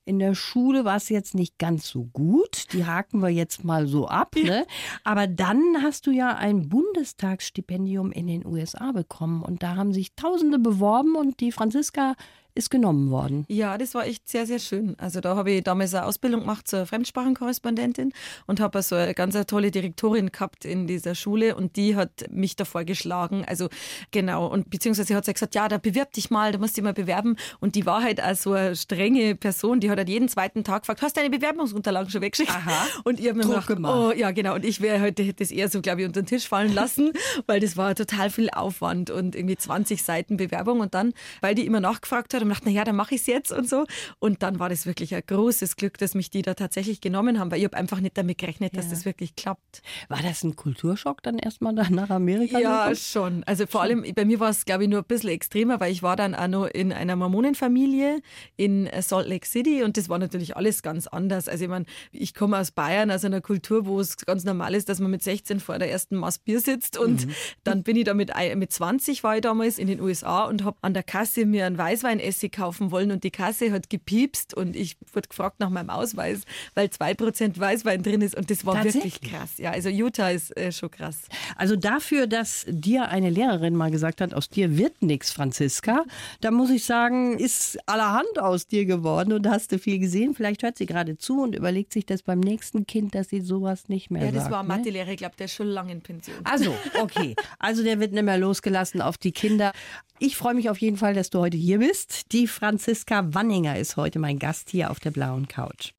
In 0.04 0.18
der 0.18 0.34
Schule 0.34 0.84
war 0.84 0.96
es 0.96 1.08
jetzt 1.10 1.34
nicht 1.34 1.58
ganz 1.58 1.86
so 1.86 2.04
gut. 2.12 2.72
Die 2.72 2.84
haken 2.86 3.22
wir 3.22 3.28
jetzt 3.28 3.64
mal 3.64 3.86
so 3.86 4.08
ab. 4.08 4.34
Ne? 4.34 4.66
Aber 5.04 5.28
dann 5.28 5.76
hast 5.80 6.06
du 6.06 6.10
ja 6.10 6.34
ein 6.34 6.68
Bundestagsstipendium 6.68 8.10
in 8.10 8.26
den 8.26 8.44
USA 8.44 8.90
bekommen. 8.90 9.42
Und 9.42 9.62
da 9.62 9.76
haben 9.76 9.92
sich 9.92 10.16
Tausende 10.16 10.58
beworben 10.58 11.14
und 11.14 11.38
die 11.38 11.52
Franziska 11.52 12.14
ist 12.54 12.70
genommen 12.70 13.10
worden. 13.10 13.44
Ja, 13.48 13.78
das 13.78 13.94
war 13.94 14.06
echt 14.06 14.28
sehr, 14.28 14.46
sehr 14.46 14.58
schön. 14.58 14.94
Also 14.98 15.20
da 15.20 15.36
habe 15.36 15.50
ich 15.50 15.64
damals 15.64 15.94
eine 15.94 16.06
Ausbildung 16.06 16.40
gemacht 16.40 16.68
zur 16.68 16.86
Fremdsprachenkorrespondentin 16.86 18.12
und 18.46 18.60
habe 18.60 18.82
so 18.82 18.94
eine 18.94 19.14
ganz 19.14 19.36
tolle 19.46 19.70
Direktorin 19.70 20.30
gehabt 20.30 20.64
in 20.64 20.86
dieser 20.86 21.14
Schule 21.14 21.56
und 21.56 21.76
die 21.76 21.96
hat 21.96 22.26
mich 22.30 22.56
davor 22.56 22.84
geschlagen. 22.84 23.44
Also 23.46 23.68
genau, 24.10 24.46
und 24.46 24.70
beziehungsweise 24.70 25.14
hat 25.14 25.24
sie 25.24 25.32
gesagt, 25.32 25.54
ja, 25.54 25.68
da 25.68 25.78
bewirb 25.78 26.12
dich 26.12 26.30
mal, 26.30 26.52
da 26.52 26.58
musst 26.58 26.76
du 26.76 26.80
dich 26.80 26.84
mal 26.84 26.92
bewerben. 26.92 27.36
Und 27.60 27.74
die 27.74 27.86
war 27.86 28.02
halt 28.02 28.22
auch 28.22 28.34
so 28.34 28.52
eine 28.52 28.76
strenge 28.76 29.34
Person, 29.34 29.80
die 29.80 29.90
hat 29.90 29.98
halt 29.98 30.08
jeden 30.08 30.28
zweiten 30.28 30.64
Tag 30.64 30.82
gefragt, 30.82 31.02
hast 31.02 31.16
du 31.16 31.20
deine 31.20 31.34
Bewerbungsunterlagen 31.34 32.10
schon 32.10 32.20
weggeschickt? 32.20 32.50
Aha. 32.50 32.86
Und 33.04 33.18
ich 33.18 33.28
habe 33.28 33.38
mir 33.38 33.46
gedacht, 33.46 33.68
gemacht. 33.68 33.94
oh 33.96 34.12
ja, 34.12 34.30
genau. 34.30 34.54
Und 34.54 34.64
ich 34.64 34.80
wäre 34.80 35.00
heute 35.00 35.24
halt, 35.24 35.40
das 35.40 35.50
eher 35.50 35.68
so, 35.68 35.80
glaube 35.80 36.02
ich, 36.02 36.06
unter 36.06 36.20
den 36.22 36.26
Tisch 36.26 36.46
fallen 36.46 36.74
lassen, 36.74 37.12
weil 37.46 37.60
das 37.60 37.76
war 37.76 37.94
total 37.94 38.30
viel 38.30 38.50
Aufwand 38.50 39.10
und 39.10 39.34
irgendwie 39.34 39.56
20 39.56 40.02
Seiten 40.02 40.36
Bewerbung. 40.36 40.80
Und 40.80 40.94
dann, 40.94 41.14
weil 41.40 41.54
die 41.54 41.64
immer 41.66 41.80
nachgefragt 41.80 42.34
hat, 42.34 42.41
und 42.42 42.50
dachte, 42.50 42.66
naja, 42.66 42.84
dann 42.84 42.96
mache 42.96 43.14
ich 43.14 43.22
es 43.22 43.26
jetzt 43.26 43.52
und 43.52 43.68
so. 43.68 43.86
Und 44.18 44.42
dann 44.42 44.58
war 44.58 44.68
das 44.68 44.86
wirklich 44.86 45.14
ein 45.14 45.22
großes 45.26 45.76
Glück, 45.76 45.98
dass 45.98 46.14
mich 46.14 46.30
die 46.30 46.42
da 46.42 46.54
tatsächlich 46.54 47.00
genommen 47.00 47.38
haben, 47.38 47.50
weil 47.50 47.58
ich 47.58 47.64
habe 47.64 47.76
einfach 47.76 48.00
nicht 48.00 48.16
damit 48.18 48.38
gerechnet, 48.38 48.76
dass 48.76 48.88
das 48.90 49.04
wirklich 49.04 49.36
klappt. 49.36 49.82
War 50.08 50.22
das 50.22 50.42
ein 50.42 50.56
Kulturschock 50.56 51.22
dann 51.22 51.38
erstmal 51.38 51.72
nach 51.72 52.10
Amerika? 52.10 52.58
Ja, 52.58 52.88
gekommen? 52.88 52.96
schon. 52.96 53.44
Also 53.44 53.66
vor 53.66 53.82
allem, 53.82 54.04
bei 54.14 54.24
mir 54.24 54.40
war 54.40 54.50
es, 54.50 54.64
glaube 54.64 54.84
ich, 54.84 54.90
nur 54.90 55.00
ein 55.00 55.06
bisschen 55.06 55.30
extremer, 55.30 55.80
weil 55.80 55.92
ich 55.92 56.02
war 56.02 56.16
dann 56.16 56.34
auch 56.34 56.48
noch 56.48 56.66
in 56.66 56.92
einer 56.92 57.16
Mormonenfamilie 57.16 58.20
in 58.56 58.88
Salt 59.00 59.28
Lake 59.28 59.46
City 59.46 59.82
und 59.82 59.96
das 59.96 60.08
war 60.08 60.18
natürlich 60.18 60.56
alles 60.56 60.82
ganz 60.82 61.06
anders. 61.06 61.48
Also 61.48 61.64
ich 61.64 61.70
meine, 61.70 61.86
ich 62.10 62.34
komme 62.34 62.58
aus 62.58 62.70
Bayern, 62.70 63.10
aus 63.10 63.24
einer 63.24 63.40
Kultur, 63.40 63.86
wo 63.86 64.00
es 64.00 64.16
ganz 64.16 64.44
normal 64.44 64.74
ist, 64.74 64.88
dass 64.88 65.00
man 65.00 65.10
mit 65.10 65.22
16 65.22 65.60
vor 65.60 65.78
der 65.78 65.90
ersten 65.90 66.16
Maß 66.16 66.40
Bier 66.40 66.60
sitzt 66.60 66.98
und 66.98 67.26
mhm. 67.26 67.34
dann 67.64 67.82
bin 67.82 67.96
ich 67.96 68.04
da 68.04 68.14
mit, 68.14 68.32
mit 68.56 68.72
20 68.72 69.22
war 69.24 69.36
ich 69.36 69.42
damals 69.42 69.78
in 69.78 69.86
den 69.86 70.00
USA 70.00 70.44
und 70.44 70.64
habe 70.64 70.76
an 70.82 70.94
der 70.94 71.02
Kasse 71.02 71.46
mir 71.46 71.66
einen 71.66 71.78
Weißwein 71.78 72.18
kaufen 72.50 72.90
wollen 72.90 73.10
und 73.10 73.24
die 73.24 73.30
Kasse 73.30 73.72
hat 73.72 73.90
gepiepst 73.90 74.54
und 74.54 74.76
ich 74.76 74.96
wurde 75.12 75.28
gefragt 75.28 75.60
nach 75.60 75.70
meinem 75.70 75.90
Ausweis, 75.90 76.42
weil 76.74 76.86
2% 76.86 77.58
Weißwein 77.58 78.02
drin 78.02 78.22
ist 78.22 78.36
und 78.36 78.50
das 78.50 78.64
war 78.66 78.84
wirklich 78.84 79.20
krass. 79.20 79.58
Ja, 79.58 79.70
also 79.70 79.88
Utah 79.88 80.30
ist 80.30 80.56
äh, 80.56 80.72
schon 80.72 80.90
krass. 80.90 81.22
Also 81.56 81.76
dafür, 81.76 82.26
dass 82.26 82.64
dir 82.68 83.08
eine 83.08 83.30
Lehrerin 83.30 83.76
mal 83.76 83.90
gesagt 83.90 84.20
hat, 84.20 84.34
aus 84.34 84.48
dir 84.48 84.76
wird 84.76 85.02
nichts, 85.02 85.30
Franziska, 85.30 86.04
da 86.40 86.50
muss 86.50 86.70
ich 86.70 86.84
sagen, 86.84 87.38
ist 87.38 87.78
allerhand 87.88 88.38
aus 88.38 88.66
dir 88.66 88.84
geworden 88.84 89.32
und 89.32 89.48
hast 89.48 89.72
du 89.72 89.78
viel 89.78 89.98
gesehen. 89.98 90.34
Vielleicht 90.34 90.62
hört 90.62 90.78
sie 90.78 90.86
gerade 90.86 91.18
zu 91.18 91.42
und 91.42 91.54
überlegt 91.54 91.92
sich 91.92 92.06
das 92.06 92.22
beim 92.22 92.40
nächsten 92.40 92.86
Kind, 92.86 93.14
dass 93.14 93.28
sie 93.28 93.40
sowas 93.40 93.88
nicht 93.88 94.10
mehr 94.10 94.22
sagt. 94.22 94.34
Ja, 94.34 94.40
das 94.40 94.50
war 94.50 94.62
ne? 94.62 94.68
Mathelehrer, 94.68 95.10
ich 95.10 95.18
glaube, 95.18 95.34
der 95.38 95.46
ist 95.46 95.54
schon 95.54 95.68
lange 95.68 95.92
in 95.92 96.00
Pension. 96.00 96.36
Also, 96.44 96.74
okay. 97.00 97.34
Also 97.58 97.82
der 97.82 98.00
wird 98.00 98.12
nicht 98.12 98.24
mehr 98.24 98.38
losgelassen 98.38 99.00
auf 99.00 99.18
die 99.18 99.32
Kinder. 99.32 99.72
Ich 100.18 100.36
freue 100.36 100.54
mich 100.54 100.70
auf 100.70 100.78
jeden 100.78 100.96
Fall, 100.96 101.14
dass 101.14 101.30
du 101.30 101.40
heute 101.40 101.56
hier 101.56 101.78
bist. 101.78 102.21
Die 102.30 102.46
Franziska 102.46 103.34
Wanninger 103.34 103.78
ist 103.78 103.96
heute 103.96 104.18
mein 104.18 104.38
Gast 104.38 104.70
hier 104.70 104.90
auf 104.90 105.00
der 105.00 105.10
blauen 105.10 105.48
Couch. 105.48 105.92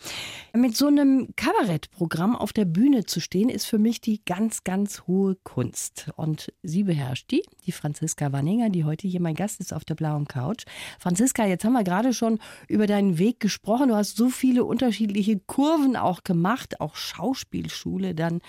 Mit 0.53 0.77
so 0.77 0.87
einem 0.87 1.29
Kabarettprogramm 1.35 2.35
auf 2.35 2.53
der 2.53 2.65
Bühne 2.65 3.05
zu 3.05 3.19
stehen, 3.19 3.49
ist 3.49 3.65
für 3.65 3.79
mich 3.79 4.01
die 4.01 4.23
ganz, 4.23 4.63
ganz 4.63 5.03
hohe 5.07 5.35
Kunst. 5.43 6.09
Und 6.15 6.53
sie 6.63 6.83
beherrscht 6.83 7.31
die, 7.31 7.43
die 7.65 7.71
Franziska 7.71 8.31
Wanninger, 8.31 8.69
die 8.69 8.85
heute 8.85 9.07
hier 9.07 9.21
mein 9.21 9.35
Gast 9.35 9.59
ist 9.59 9.73
auf 9.73 9.85
der 9.85 9.95
blauen 9.95 10.27
Couch. 10.27 10.65
Franziska, 10.99 11.45
jetzt 11.45 11.65
haben 11.65 11.73
wir 11.73 11.83
gerade 11.83 12.13
schon 12.13 12.39
über 12.67 12.87
deinen 12.87 13.17
Weg 13.17 13.39
gesprochen. 13.39 13.89
Du 13.89 13.95
hast 13.95 14.15
so 14.15 14.29
viele 14.29 14.63
unterschiedliche 14.63 15.39
Kurven 15.39 15.95
auch 15.95 16.23
gemacht, 16.23 16.79
auch 16.79 16.95
Schauspielschule 16.95 18.15
dann 18.15 18.41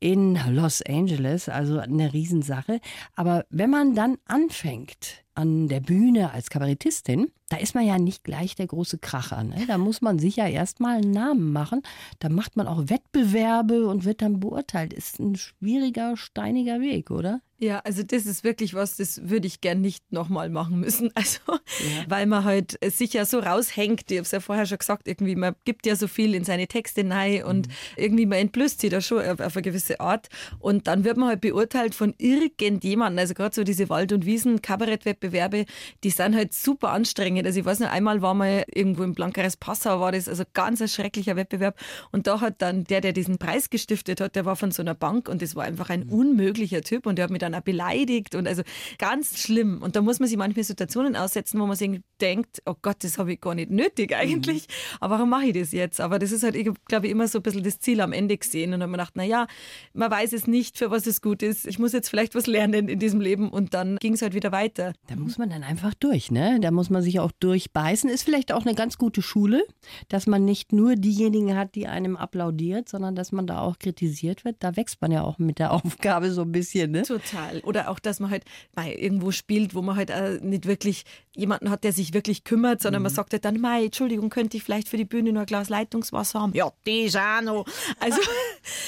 in 0.00 0.38
Los 0.50 0.82
Angeles, 0.82 1.48
also 1.48 1.78
eine 1.78 2.12
Riesensache. 2.12 2.80
Aber 3.16 3.44
wenn 3.50 3.70
man 3.70 3.94
dann 3.94 4.18
anfängt 4.26 5.24
an 5.38 5.68
der 5.68 5.78
Bühne 5.78 6.32
als 6.32 6.50
Kabarettistin, 6.50 7.30
da 7.48 7.56
ist 7.56 7.74
man 7.74 7.86
ja 7.86 7.98
nicht 7.98 8.24
gleich 8.24 8.56
der 8.56 8.66
große 8.66 8.98
Kracher. 8.98 9.42
Ne? 9.44 9.64
Da 9.66 9.78
muss 9.78 10.02
man 10.02 10.18
sich 10.18 10.36
ja 10.36 10.48
erstmal 10.48 10.96
einen 10.96 11.12
Namen 11.12 11.52
machen. 11.52 11.82
Da 12.18 12.28
macht 12.28 12.56
man 12.56 12.66
auch 12.66 12.88
Wettbewerbe 12.88 13.86
und 13.86 14.04
wird 14.04 14.20
dann 14.20 14.40
beurteilt. 14.40 14.92
Ist 14.92 15.20
ein 15.20 15.36
schwieriger, 15.36 16.16
steiniger 16.16 16.80
Weg, 16.80 17.10
oder? 17.10 17.40
Ja, 17.60 17.80
also 17.80 18.04
das 18.04 18.24
ist 18.24 18.44
wirklich 18.44 18.74
was, 18.74 18.98
das 18.98 19.28
würde 19.28 19.48
ich 19.48 19.60
gern 19.60 19.80
nicht 19.80 20.12
nochmal 20.12 20.48
machen 20.48 20.78
müssen. 20.80 21.10
Also, 21.18 21.40
ja. 21.48 22.04
weil 22.06 22.26
man 22.26 22.44
halt 22.44 22.78
sich 22.92 23.12
ja 23.12 23.24
so 23.24 23.40
raushängt. 23.40 24.08
Ich 24.08 24.18
habe 24.18 24.22
es 24.22 24.30
ja 24.30 24.38
vorher 24.38 24.66
schon 24.66 24.78
gesagt, 24.78 25.08
irgendwie, 25.08 25.34
man 25.34 25.56
gibt 25.64 25.84
ja 25.84 25.96
so 25.96 26.06
viel 26.06 26.32
in 26.34 26.44
seine 26.44 26.68
Texte 26.68 27.04
rein 27.10 27.42
und 27.42 27.66
mhm. 27.66 27.72
irgendwie 27.96 28.26
man 28.26 28.38
entblößt 28.38 28.80
sich 28.80 28.90
da 28.90 29.00
schon 29.00 29.24
auf, 29.24 29.40
auf, 29.40 29.56
eine 29.56 29.62
gewisse 29.62 29.98
Art. 29.98 30.28
Und 30.60 30.86
dann 30.86 31.02
wird 31.02 31.16
man 31.16 31.30
halt 31.30 31.40
beurteilt 31.40 31.96
von 31.96 32.14
irgendjemandem. 32.18 33.18
Also 33.18 33.34
gerade 33.34 33.54
so 33.54 33.64
diese 33.64 33.88
Wald- 33.88 34.12
und 34.12 34.26
Wiesen-Kabarettwettbewerbe 34.26 35.27
Wettbewerbe, 35.32 35.64
die 36.04 36.10
sind 36.10 36.34
halt 36.34 36.52
super 36.52 36.90
anstrengend. 36.90 37.46
Also 37.46 37.60
ich 37.60 37.66
weiß 37.66 37.80
noch, 37.80 37.90
einmal 37.90 38.22
war 38.22 38.34
mal 38.34 38.64
irgendwo 38.72 39.02
im 39.02 39.14
Landkreis 39.14 39.56
Passau, 39.56 40.00
war 40.00 40.12
das 40.12 40.28
also 40.28 40.44
ganz 40.54 40.80
ein 40.80 40.88
schrecklicher 40.88 41.36
Wettbewerb. 41.36 41.78
Und 42.12 42.26
da 42.26 42.40
hat 42.40 42.60
dann 42.62 42.84
der, 42.84 43.00
der 43.00 43.12
diesen 43.12 43.38
Preis 43.38 43.70
gestiftet 43.70 44.20
hat, 44.20 44.36
der 44.36 44.44
war 44.44 44.56
von 44.56 44.70
so 44.70 44.82
einer 44.82 44.94
Bank 44.94 45.28
und 45.28 45.42
das 45.42 45.54
war 45.56 45.64
einfach 45.64 45.90
ein 45.90 46.04
unmöglicher 46.04 46.82
Typ 46.82 47.06
und 47.06 47.16
der 47.16 47.24
hat 47.24 47.30
mich 47.30 47.40
dann 47.40 47.54
auch 47.54 47.60
beleidigt 47.60 48.34
und 48.34 48.46
also 48.46 48.62
ganz 48.98 49.38
schlimm. 49.38 49.82
Und 49.82 49.96
da 49.96 50.02
muss 50.02 50.20
man 50.20 50.28
sich 50.28 50.38
manchmal 50.38 50.64
Situationen 50.64 51.16
aussetzen, 51.16 51.60
wo 51.60 51.66
man 51.66 51.76
sich 51.76 52.00
denkt, 52.20 52.62
oh 52.66 52.74
Gott, 52.80 53.02
das 53.04 53.18
habe 53.18 53.32
ich 53.32 53.40
gar 53.40 53.54
nicht 53.54 53.70
nötig 53.70 54.14
eigentlich. 54.14 54.68
Mhm. 54.68 54.96
Aber 55.00 55.14
warum 55.16 55.30
mache 55.30 55.46
ich 55.46 55.54
das 55.54 55.72
jetzt? 55.72 56.00
Aber 56.00 56.18
das 56.18 56.32
ist 56.32 56.42
halt, 56.42 56.56
ich 56.56 56.68
glaube 56.86 57.06
ich, 57.06 57.12
immer 57.12 57.28
so 57.28 57.38
ein 57.38 57.42
bisschen 57.42 57.62
das 57.62 57.80
Ziel 57.80 58.00
am 58.00 58.12
Ende 58.12 58.36
gesehen. 58.36 58.72
Und 58.72 58.80
dann 58.80 58.82
habe 58.82 58.92
ich 58.92 58.98
gedacht, 58.98 59.16
naja, 59.16 59.46
man 59.92 60.10
weiß 60.10 60.32
es 60.32 60.46
nicht, 60.46 60.78
für 60.78 60.90
was 60.90 61.06
es 61.06 61.20
gut 61.20 61.42
ist. 61.42 61.66
Ich 61.66 61.78
muss 61.78 61.92
jetzt 61.92 62.08
vielleicht 62.08 62.34
was 62.34 62.46
lernen 62.46 62.88
in 62.88 62.98
diesem 62.98 63.20
Leben. 63.20 63.50
Und 63.50 63.74
dann 63.74 63.96
ging 63.96 64.14
es 64.14 64.22
halt 64.22 64.34
wieder 64.34 64.52
weiter. 64.52 64.92
Da 65.08 65.16
muss 65.16 65.38
man 65.38 65.50
dann 65.50 65.62
einfach 65.62 65.94
durch, 65.94 66.30
ne? 66.30 66.58
Da 66.60 66.70
muss 66.70 66.90
man 66.90 67.02
sich 67.02 67.20
auch 67.20 67.32
durchbeißen. 67.32 68.10
Ist 68.10 68.22
vielleicht 68.22 68.52
auch 68.52 68.64
eine 68.64 68.74
ganz 68.74 68.98
gute 68.98 69.22
Schule, 69.22 69.64
dass 70.08 70.26
man 70.26 70.44
nicht 70.44 70.72
nur 70.72 70.94
diejenigen 70.94 71.56
hat, 71.56 71.74
die 71.74 71.86
einem 71.86 72.16
applaudiert, 72.16 72.88
sondern 72.88 73.14
dass 73.14 73.32
man 73.32 73.46
da 73.46 73.60
auch 73.60 73.78
kritisiert 73.78 74.44
wird. 74.44 74.56
Da 74.60 74.76
wächst 74.76 75.00
man 75.00 75.12
ja 75.12 75.22
auch 75.22 75.38
mit 75.38 75.58
der 75.58 75.72
Aufgabe 75.78 76.30
so 76.30 76.42
ein 76.42 76.52
bisschen, 76.52 76.90
ne? 76.90 77.02
Total. 77.02 77.60
Oder 77.60 77.90
auch, 77.90 77.98
dass 77.98 78.20
man 78.20 78.30
halt 78.30 78.44
bei 78.74 78.94
irgendwo 78.94 79.30
spielt, 79.30 79.74
wo 79.74 79.82
man 79.82 79.96
halt 79.96 80.10
äh, 80.10 80.40
nicht 80.42 80.66
wirklich 80.66 81.04
jemanden 81.34 81.70
hat, 81.70 81.84
der 81.84 81.92
sich 81.92 82.07
wirklich 82.14 82.44
kümmert, 82.44 82.82
sondern 82.82 83.02
mhm. 83.02 83.04
man 83.04 83.14
sagt 83.14 83.32
halt 83.32 83.44
dann, 83.44 83.60
Mai, 83.60 83.84
Entschuldigung, 83.84 84.30
könnte 84.30 84.56
ich 84.56 84.62
vielleicht 84.62 84.88
für 84.88 84.96
die 84.96 85.04
Bühne 85.04 85.32
nur 85.32 85.42
ein 85.42 85.46
Glas 85.46 85.68
Leitungswasser 85.68 86.40
haben? 86.40 86.52
Ja, 86.54 86.72
das 86.84 87.16
auch 87.16 87.42
noch. 87.42 87.66
Also 88.00 88.20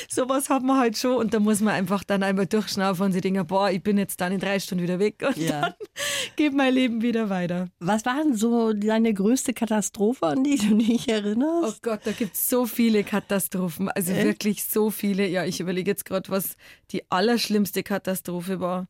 sowas 0.09 0.49
hat 0.51 0.63
man 0.63 0.79
halt 0.79 0.97
schon 0.97 1.17
und 1.17 1.35
da 1.35 1.41
muss 1.41 1.61
man 1.61 1.75
einfach 1.75 2.05
dann 2.05 2.23
einmal 2.23 2.47
durchschnaufen 2.47 3.07
und 3.07 3.13
sich 3.13 3.23
denken, 3.23 3.47
boah, 3.47 3.71
ich 3.71 3.83
bin 3.83 3.99
jetzt 3.99 4.21
dann 4.21 4.33
in 4.33 4.41
drei 4.41 4.59
Stunden 4.59 4.83
wieder 4.85 4.99
weg 4.99 5.23
und 5.27 5.37
ja. 5.37 5.61
dann 5.61 5.75
geht 6.37 6.55
mein 6.55 6.75
Leben 6.75 7.03
wieder 7.03 7.29
weiter. 7.29 7.69
Was 7.81 8.05
war 8.05 8.23
denn 8.23 8.35
so 8.35 8.73
deine 8.73 9.13
größte 9.13 9.53
Katastrophe, 9.53 10.27
an 10.27 10.45
die 10.45 10.57
du 10.57 10.77
dich 10.77 11.09
erinnerst? 11.09 11.79
Oh 11.79 11.91
Gott, 11.91 12.01
da 12.05 12.13
gibt 12.13 12.35
es 12.35 12.49
so 12.49 12.67
viele 12.67 13.05
Katastrophen, 13.05 13.89
also 13.89 14.13
Echt? 14.13 14.25
wirklich 14.25 14.65
so 14.65 14.91
viele. 14.91 15.27
Ja, 15.27 15.45
ich 15.45 15.61
überlege 15.61 15.91
jetzt 15.91 16.05
gerade, 16.05 16.31
was 16.31 16.57
die 16.91 17.11
allerschlimmste 17.11 17.83
Katastrophe 17.83 18.61
war. 18.61 18.87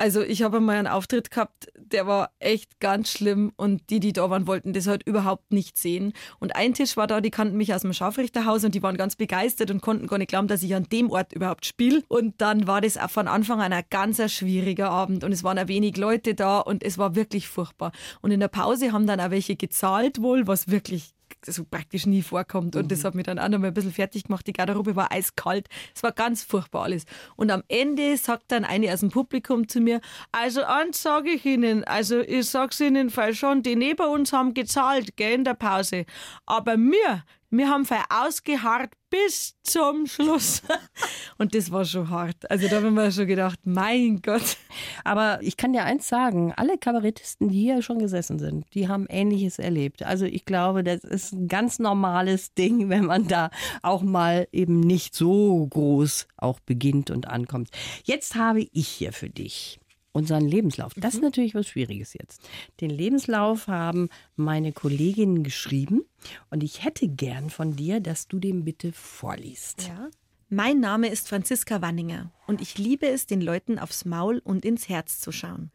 Also 0.00 0.22
ich 0.22 0.42
habe 0.42 0.60
mal 0.60 0.76
einen 0.76 0.86
Auftritt 0.86 1.32
gehabt, 1.32 1.72
der 1.76 2.06
war 2.06 2.30
echt 2.38 2.78
ganz 2.78 3.10
schlimm 3.10 3.52
und 3.56 3.90
die, 3.90 3.98
die 3.98 4.12
da 4.12 4.30
waren, 4.30 4.46
wollten 4.46 4.72
das 4.72 4.86
halt 4.86 5.02
überhaupt 5.02 5.52
nicht 5.52 5.76
sehen. 5.76 6.12
Und 6.38 6.54
ein 6.54 6.72
Tisch 6.72 6.96
war 6.96 7.08
da, 7.08 7.20
die 7.20 7.32
kannten 7.32 7.56
mich 7.56 7.74
aus 7.74 7.82
dem 7.82 7.92
Scharfrichterhaus 7.92 8.62
und 8.62 8.76
die 8.76 8.82
waren 8.84 8.96
ganz 8.96 9.16
begeistert 9.16 9.72
und 9.72 9.82
konnten 9.82 10.06
gar 10.06 10.18
nicht 10.18 10.28
glauben, 10.28 10.46
dass 10.46 10.62
ich 10.62 10.72
an 10.76 10.84
dem 10.84 11.10
Ort 11.10 11.32
überhaupt 11.32 11.66
spiele. 11.66 12.04
Und 12.06 12.40
dann 12.40 12.68
war 12.68 12.80
das 12.80 12.96
auch 12.96 13.10
von 13.10 13.26
Anfang 13.26 13.60
an 13.60 13.72
ein 13.72 13.82
ganz 13.90 14.22
schwieriger 14.32 14.88
Abend 14.88 15.24
und 15.24 15.32
es 15.32 15.42
waren 15.42 15.58
auch 15.58 15.66
wenig 15.66 15.96
Leute 15.96 16.36
da 16.36 16.60
und 16.60 16.84
es 16.84 16.96
war 16.96 17.16
wirklich 17.16 17.48
furchtbar. 17.48 17.90
Und 18.22 18.30
in 18.30 18.38
der 18.38 18.48
Pause 18.48 18.92
haben 18.92 19.08
dann 19.08 19.18
auch 19.18 19.30
welche 19.30 19.56
gezahlt 19.56 20.22
wohl, 20.22 20.46
was 20.46 20.68
wirklich 20.68 21.17
so 21.44 21.64
praktisch 21.64 22.06
nie 22.06 22.22
vorkommt. 22.22 22.76
Und 22.76 22.84
mhm. 22.84 22.88
das 22.88 23.04
hat 23.04 23.14
mich 23.14 23.26
dann 23.26 23.38
auch 23.38 23.48
noch 23.48 23.58
mal 23.58 23.68
ein 23.68 23.74
bisschen 23.74 23.92
fertig 23.92 24.24
gemacht. 24.24 24.46
Die 24.46 24.52
Garderobe 24.52 24.96
war 24.96 25.12
eiskalt. 25.12 25.68
Es 25.94 26.02
war 26.02 26.12
ganz 26.12 26.42
furchtbar 26.42 26.84
alles. 26.84 27.04
Und 27.36 27.50
am 27.50 27.62
Ende 27.68 28.16
sagt 28.16 28.44
dann 28.48 28.64
eine 28.64 28.92
aus 28.92 29.00
dem 29.00 29.10
Publikum 29.10 29.68
zu 29.68 29.80
mir, 29.80 30.00
also 30.32 30.62
eins 30.62 31.02
sage 31.02 31.30
ich 31.30 31.44
Ihnen, 31.44 31.84
also 31.84 32.20
ich 32.20 32.48
sag's 32.48 32.80
Ihnen 32.80 33.10
weil 33.16 33.34
schon, 33.34 33.62
die 33.62 33.76
neben 33.76 34.06
uns 34.06 34.32
haben 34.32 34.54
gezahlt, 34.54 35.16
gell, 35.16 35.34
in 35.34 35.44
der 35.44 35.54
Pause. 35.54 36.04
Aber 36.46 36.76
mir, 36.76 37.24
wir 37.50 37.68
haben 37.68 37.84
voll 37.84 37.98
ausgeharrt 38.10 38.92
bis 39.10 39.54
zum 39.62 40.06
Schluss. 40.06 40.62
Und 41.38 41.54
das 41.54 41.70
war 41.70 41.84
schon 41.84 42.10
hart. 42.10 42.50
Also 42.50 42.68
da 42.68 42.76
haben 42.76 42.94
wir 42.94 43.10
schon 43.10 43.26
gedacht, 43.26 43.58
mein 43.64 44.20
Gott. 44.20 44.56
Aber 45.04 45.38
ich 45.40 45.56
kann 45.56 45.72
dir 45.72 45.84
eins 45.84 46.08
sagen, 46.08 46.52
alle 46.56 46.76
Kabarettisten, 46.76 47.48
die 47.48 47.60
hier 47.60 47.80
schon 47.80 47.98
gesessen 47.98 48.38
sind, 48.38 48.66
die 48.74 48.88
haben 48.88 49.06
Ähnliches 49.08 49.58
erlebt. 49.58 50.02
Also 50.02 50.26
ich 50.26 50.44
glaube, 50.44 50.84
das 50.84 51.04
ist 51.04 51.32
ein 51.32 51.48
ganz 51.48 51.78
normales 51.78 52.52
Ding, 52.54 52.88
wenn 52.90 53.06
man 53.06 53.28
da 53.28 53.50
auch 53.82 54.02
mal 54.02 54.46
eben 54.52 54.80
nicht 54.80 55.14
so 55.14 55.66
groß 55.68 56.26
auch 56.36 56.60
beginnt 56.60 57.10
und 57.10 57.28
ankommt. 57.28 57.70
Jetzt 58.04 58.34
habe 58.34 58.66
ich 58.72 58.88
hier 58.88 59.12
für 59.12 59.30
dich 59.30 59.80
unseren 60.18 60.46
Lebenslauf. 60.46 60.92
Das 60.96 61.14
ist 61.14 61.20
mhm. 61.20 61.26
natürlich 61.26 61.54
was 61.54 61.68
Schwieriges 61.68 62.14
jetzt. 62.14 62.48
Den 62.80 62.90
Lebenslauf 62.90 63.68
haben 63.68 64.10
meine 64.36 64.72
Kolleginnen 64.72 65.42
geschrieben 65.42 66.02
und 66.50 66.62
ich 66.62 66.84
hätte 66.84 67.08
gern 67.08 67.50
von 67.50 67.76
dir, 67.76 68.00
dass 68.00 68.28
du 68.28 68.38
den 68.38 68.64
bitte 68.64 68.92
vorliest. 68.92 69.88
Ja. 69.88 70.10
Mein 70.50 70.80
Name 70.80 71.08
ist 71.08 71.28
Franziska 71.28 71.82
Wanninger 71.82 72.30
und 72.46 72.60
ich 72.60 72.78
liebe 72.78 73.06
es, 73.06 73.26
den 73.26 73.40
Leuten 73.40 73.78
aufs 73.78 74.04
Maul 74.04 74.38
und 74.38 74.64
ins 74.64 74.88
Herz 74.88 75.20
zu 75.20 75.30
schauen. 75.30 75.70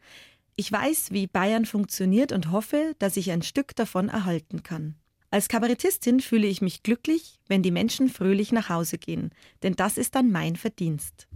Ich 0.56 0.70
weiß, 0.70 1.10
wie 1.10 1.26
Bayern 1.26 1.64
funktioniert 1.64 2.32
und 2.32 2.52
hoffe, 2.52 2.94
dass 2.98 3.16
ich 3.16 3.30
ein 3.30 3.42
Stück 3.42 3.74
davon 3.74 4.08
erhalten 4.08 4.62
kann. 4.62 4.96
Als 5.30 5.48
Kabarettistin 5.48 6.20
fühle 6.20 6.46
ich 6.46 6.60
mich 6.60 6.84
glücklich, 6.84 7.40
wenn 7.48 7.62
die 7.62 7.72
Menschen 7.72 8.08
fröhlich 8.08 8.52
nach 8.52 8.68
Hause 8.68 8.98
gehen, 8.98 9.30
denn 9.64 9.74
das 9.74 9.98
ist 9.98 10.14
dann 10.14 10.30
mein 10.30 10.54
Verdienst. 10.54 11.26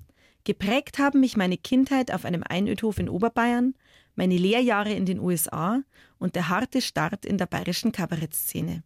Geprägt 0.48 0.98
haben 0.98 1.20
mich 1.20 1.36
meine 1.36 1.58
Kindheit 1.58 2.10
auf 2.10 2.24
einem 2.24 2.42
Einödhof 2.42 2.98
in 2.98 3.10
Oberbayern, 3.10 3.74
meine 4.14 4.38
Lehrjahre 4.38 4.94
in 4.94 5.04
den 5.04 5.20
USA 5.20 5.82
und 6.18 6.36
der 6.36 6.48
harte 6.48 6.80
Start 6.80 7.26
in 7.26 7.36
der 7.36 7.44
bayerischen 7.44 7.92
Kabarettszene. 7.92 8.82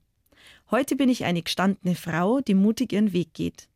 Heute 0.73 0.97
bin 0.97 1.09
ich 1.09 1.25
eine 1.25 1.41
gestandene 1.41 1.95
Frau, 1.95 2.41
die 2.41 2.55
mutig 2.55 2.93
ihren 2.93 3.13
Weg 3.13 3.33
geht. 3.33 3.69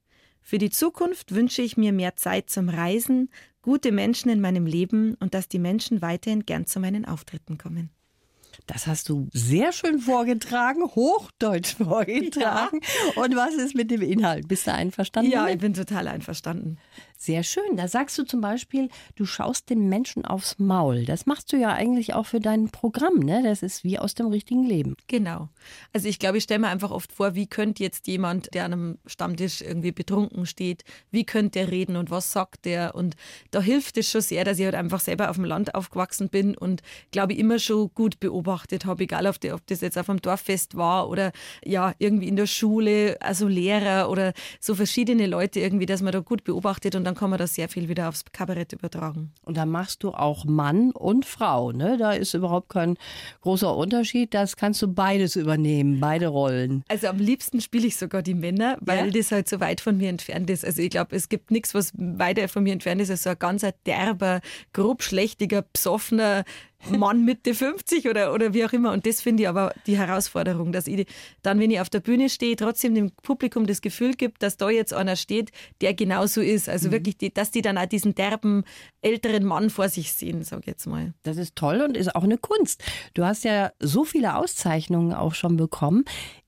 Für 0.42 0.58
die 0.58 0.70
Zukunft 0.70 1.32
wünsche 1.32 1.62
ich 1.62 1.76
mir 1.76 1.92
mehr 1.92 2.16
Zeit 2.16 2.50
zum 2.50 2.68
Reisen, 2.68 3.30
gute 3.62 3.92
Menschen 3.92 4.30
in 4.30 4.40
meinem 4.40 4.66
Leben 4.66 5.14
und 5.20 5.32
dass 5.32 5.46
die 5.46 5.60
Menschen 5.60 6.02
weiterhin 6.02 6.44
gern 6.44 6.66
zu 6.66 6.80
meinen 6.80 7.04
Auftritten 7.04 7.56
kommen. 7.56 7.90
Das 8.66 8.86
hast 8.86 9.08
du 9.08 9.28
sehr 9.32 9.72
schön 9.72 9.98
vorgetragen, 9.98 10.82
hochdeutsch 10.82 11.76
vorgetragen. 11.76 12.80
Ja. 12.82 13.22
Und 13.22 13.36
was 13.36 13.54
ist 13.54 13.74
mit 13.74 13.90
dem 13.90 14.02
Inhalt? 14.02 14.48
Bist 14.48 14.66
du 14.66 14.72
einverstanden? 14.72 15.30
Ja, 15.30 15.48
ich 15.48 15.58
bin 15.58 15.74
total 15.74 16.08
einverstanden. 16.08 16.78
Sehr 17.18 17.42
schön. 17.42 17.76
Da 17.76 17.88
sagst 17.88 18.18
du 18.18 18.24
zum 18.24 18.40
Beispiel, 18.40 18.88
du 19.14 19.24
schaust 19.24 19.70
den 19.70 19.88
Menschen 19.88 20.24
aufs 20.24 20.58
Maul. 20.58 21.04
Das 21.06 21.26
machst 21.26 21.52
du 21.52 21.56
ja 21.56 21.72
eigentlich 21.72 22.14
auch 22.14 22.26
für 22.26 22.40
dein 22.40 22.68
Programm, 22.68 23.20
ne? 23.20 23.42
Das 23.42 23.62
ist 23.62 23.84
wie 23.84 23.98
aus 23.98 24.14
dem 24.14 24.26
richtigen 24.26 24.64
Leben. 24.64 24.96
Genau. 25.06 25.48
Also 25.92 26.08
ich 26.08 26.18
glaube, 26.18 26.38
ich 26.38 26.44
stelle 26.44 26.60
mir 26.60 26.68
einfach 26.68 26.90
oft 26.90 27.12
vor, 27.12 27.34
wie 27.34 27.46
könnte 27.46 27.82
jetzt 27.82 28.06
jemand, 28.06 28.52
der 28.54 28.66
an 28.66 28.72
einem 28.72 28.98
Stammtisch 29.06 29.62
irgendwie 29.62 29.92
betrunken 29.92 30.44
steht, 30.44 30.84
wie 31.10 31.24
könnte 31.24 31.58
der 31.60 31.70
reden 31.70 31.96
und 31.96 32.10
was 32.10 32.32
sagt 32.32 32.66
der? 32.66 32.94
Und 32.94 33.16
da 33.50 33.60
hilft 33.60 33.96
es 33.96 34.10
schon 34.10 34.20
sehr, 34.20 34.44
dass 34.44 34.58
ich 34.58 34.64
halt 34.66 34.74
einfach 34.74 35.00
selber 35.00 35.30
auf 35.30 35.36
dem 35.36 35.46
Land 35.46 35.74
aufgewachsen 35.74 36.28
bin 36.28 36.56
und 36.56 36.82
glaube 37.12 37.32
ich 37.32 37.38
immer 37.38 37.58
schon 37.58 37.90
gut 37.94 38.20
beobachtet 38.20 38.84
habe, 38.84 39.04
egal 39.04 39.26
ob, 39.26 39.66
das 39.66 39.80
jetzt 39.80 39.96
auf 39.96 40.10
einem 40.10 40.20
Dorffest 40.20 40.76
war 40.76 41.08
oder 41.08 41.32
ja, 41.64 41.94
irgendwie 41.98 42.28
in 42.28 42.36
der 42.36 42.46
Schule, 42.46 43.16
also 43.20 43.48
Lehrer 43.48 44.10
oder 44.10 44.34
so 44.60 44.74
verschiedene 44.74 45.26
Leute 45.26 45.60
irgendwie, 45.60 45.86
dass 45.86 46.02
man 46.02 46.12
da 46.12 46.20
gut 46.20 46.44
beobachtet 46.44 46.94
und 46.94 47.05
dann 47.06 47.14
kann 47.14 47.30
man 47.30 47.38
das 47.38 47.54
sehr 47.54 47.68
viel 47.68 47.88
wieder 47.88 48.08
aufs 48.08 48.24
Kabarett 48.32 48.72
übertragen. 48.72 49.32
Und 49.44 49.56
da 49.56 49.64
machst 49.64 50.02
du 50.02 50.10
auch 50.10 50.44
Mann 50.44 50.90
und 50.90 51.24
Frau, 51.24 51.72
ne? 51.72 51.96
Da 51.96 52.12
ist 52.12 52.34
überhaupt 52.34 52.68
kein 52.68 52.96
großer 53.42 53.74
Unterschied. 53.74 54.34
Das 54.34 54.56
kannst 54.56 54.82
du 54.82 54.88
beides 54.88 55.36
übernehmen, 55.36 56.00
beide 56.00 56.26
Rollen. 56.28 56.84
Also 56.88 57.06
am 57.06 57.18
liebsten 57.18 57.60
spiele 57.60 57.86
ich 57.86 57.96
sogar 57.96 58.22
die 58.22 58.34
Männer, 58.34 58.76
weil 58.80 59.06
ja? 59.06 59.12
das 59.12 59.32
halt 59.32 59.48
so 59.48 59.60
weit 59.60 59.80
von 59.80 59.96
mir 59.96 60.08
entfernt 60.08 60.50
ist. 60.50 60.64
Also 60.64 60.82
ich 60.82 60.90
glaube, 60.90 61.14
es 61.14 61.28
gibt 61.28 61.50
nichts, 61.50 61.74
was 61.74 61.92
weiter 61.96 62.48
von 62.48 62.64
mir 62.64 62.72
entfernt 62.72 63.00
ist 63.00 63.10
als 63.10 63.22
so 63.22 63.30
ein 63.30 63.38
ganz 63.38 63.64
derber, 63.86 64.40
grob 64.72 65.02
schlechtiger, 65.02 65.62
besoffener 65.62 66.44
Mann 66.90 67.24
Mitte 67.24 67.54
50 67.54 68.08
oder, 68.08 68.32
oder 68.32 68.54
wie 68.54 68.64
auch 68.64 68.72
immer. 68.72 68.92
Und 68.92 69.06
das 69.06 69.20
finde 69.20 69.44
ich 69.44 69.48
aber 69.48 69.72
die 69.86 69.96
Herausforderung, 69.96 70.72
dass 70.72 70.86
ich 70.86 71.06
dann, 71.42 71.58
wenn 71.58 71.70
ich 71.70 71.80
auf 71.80 71.90
der 71.90 72.00
Bühne 72.00 72.28
stehe, 72.28 72.56
trotzdem 72.56 72.94
dem 72.94 73.10
Publikum 73.22 73.66
das 73.66 73.80
Gefühl 73.80 74.14
gibt, 74.14 74.42
dass 74.42 74.56
da 74.56 74.70
jetzt 74.70 74.94
einer 74.94 75.16
steht, 75.16 75.50
der 75.80 75.94
genauso 75.94 76.40
ist. 76.40 76.68
Also 76.68 76.88
mhm. 76.88 76.92
wirklich, 76.92 77.18
die, 77.18 77.32
dass 77.32 77.50
die 77.50 77.62
dann 77.62 77.78
auch 77.78 77.86
diesen 77.86 78.14
derben 78.14 78.64
älteren 79.00 79.44
Mann 79.44 79.70
vor 79.70 79.88
sich 79.88 80.12
sehen, 80.12 80.42
sage 80.42 80.62
ich 80.62 80.66
jetzt 80.68 80.86
mal. 80.86 81.14
Das 81.22 81.36
ist 81.36 81.56
toll 81.56 81.80
und 81.80 81.96
ist 81.96 82.14
auch 82.14 82.24
eine 82.24 82.38
Kunst. 82.38 82.82
Du 83.14 83.24
hast 83.24 83.44
ja 83.44 83.72
so 83.80 84.04
viele 84.04 84.36
Auszeichnungen 84.36 85.12
auch 85.12 85.34
schon 85.34 85.56
bekommen. 85.56 86.04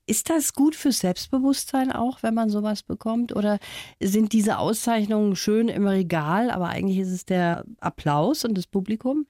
Ist 0.09 0.31
das 0.31 0.53
gut 0.53 0.75
fürs 0.75 0.99
Selbstbewusstsein 0.99 1.91
auch, 1.91 2.23
wenn 2.23 2.33
man 2.33 2.49
sowas 2.49 2.81
bekommt? 2.81 3.35
Oder 3.35 3.59
sind 3.99 4.33
diese 4.33 4.57
Auszeichnungen 4.57 5.35
schön 5.35 5.67
im 5.67 5.85
Regal, 5.85 6.49
aber 6.49 6.69
eigentlich 6.69 6.97
ist 6.97 7.11
es 7.11 7.25
der 7.25 7.63
Applaus 7.79 8.43
und 8.43 8.57
das 8.57 8.65
Publikum? 8.65 9.27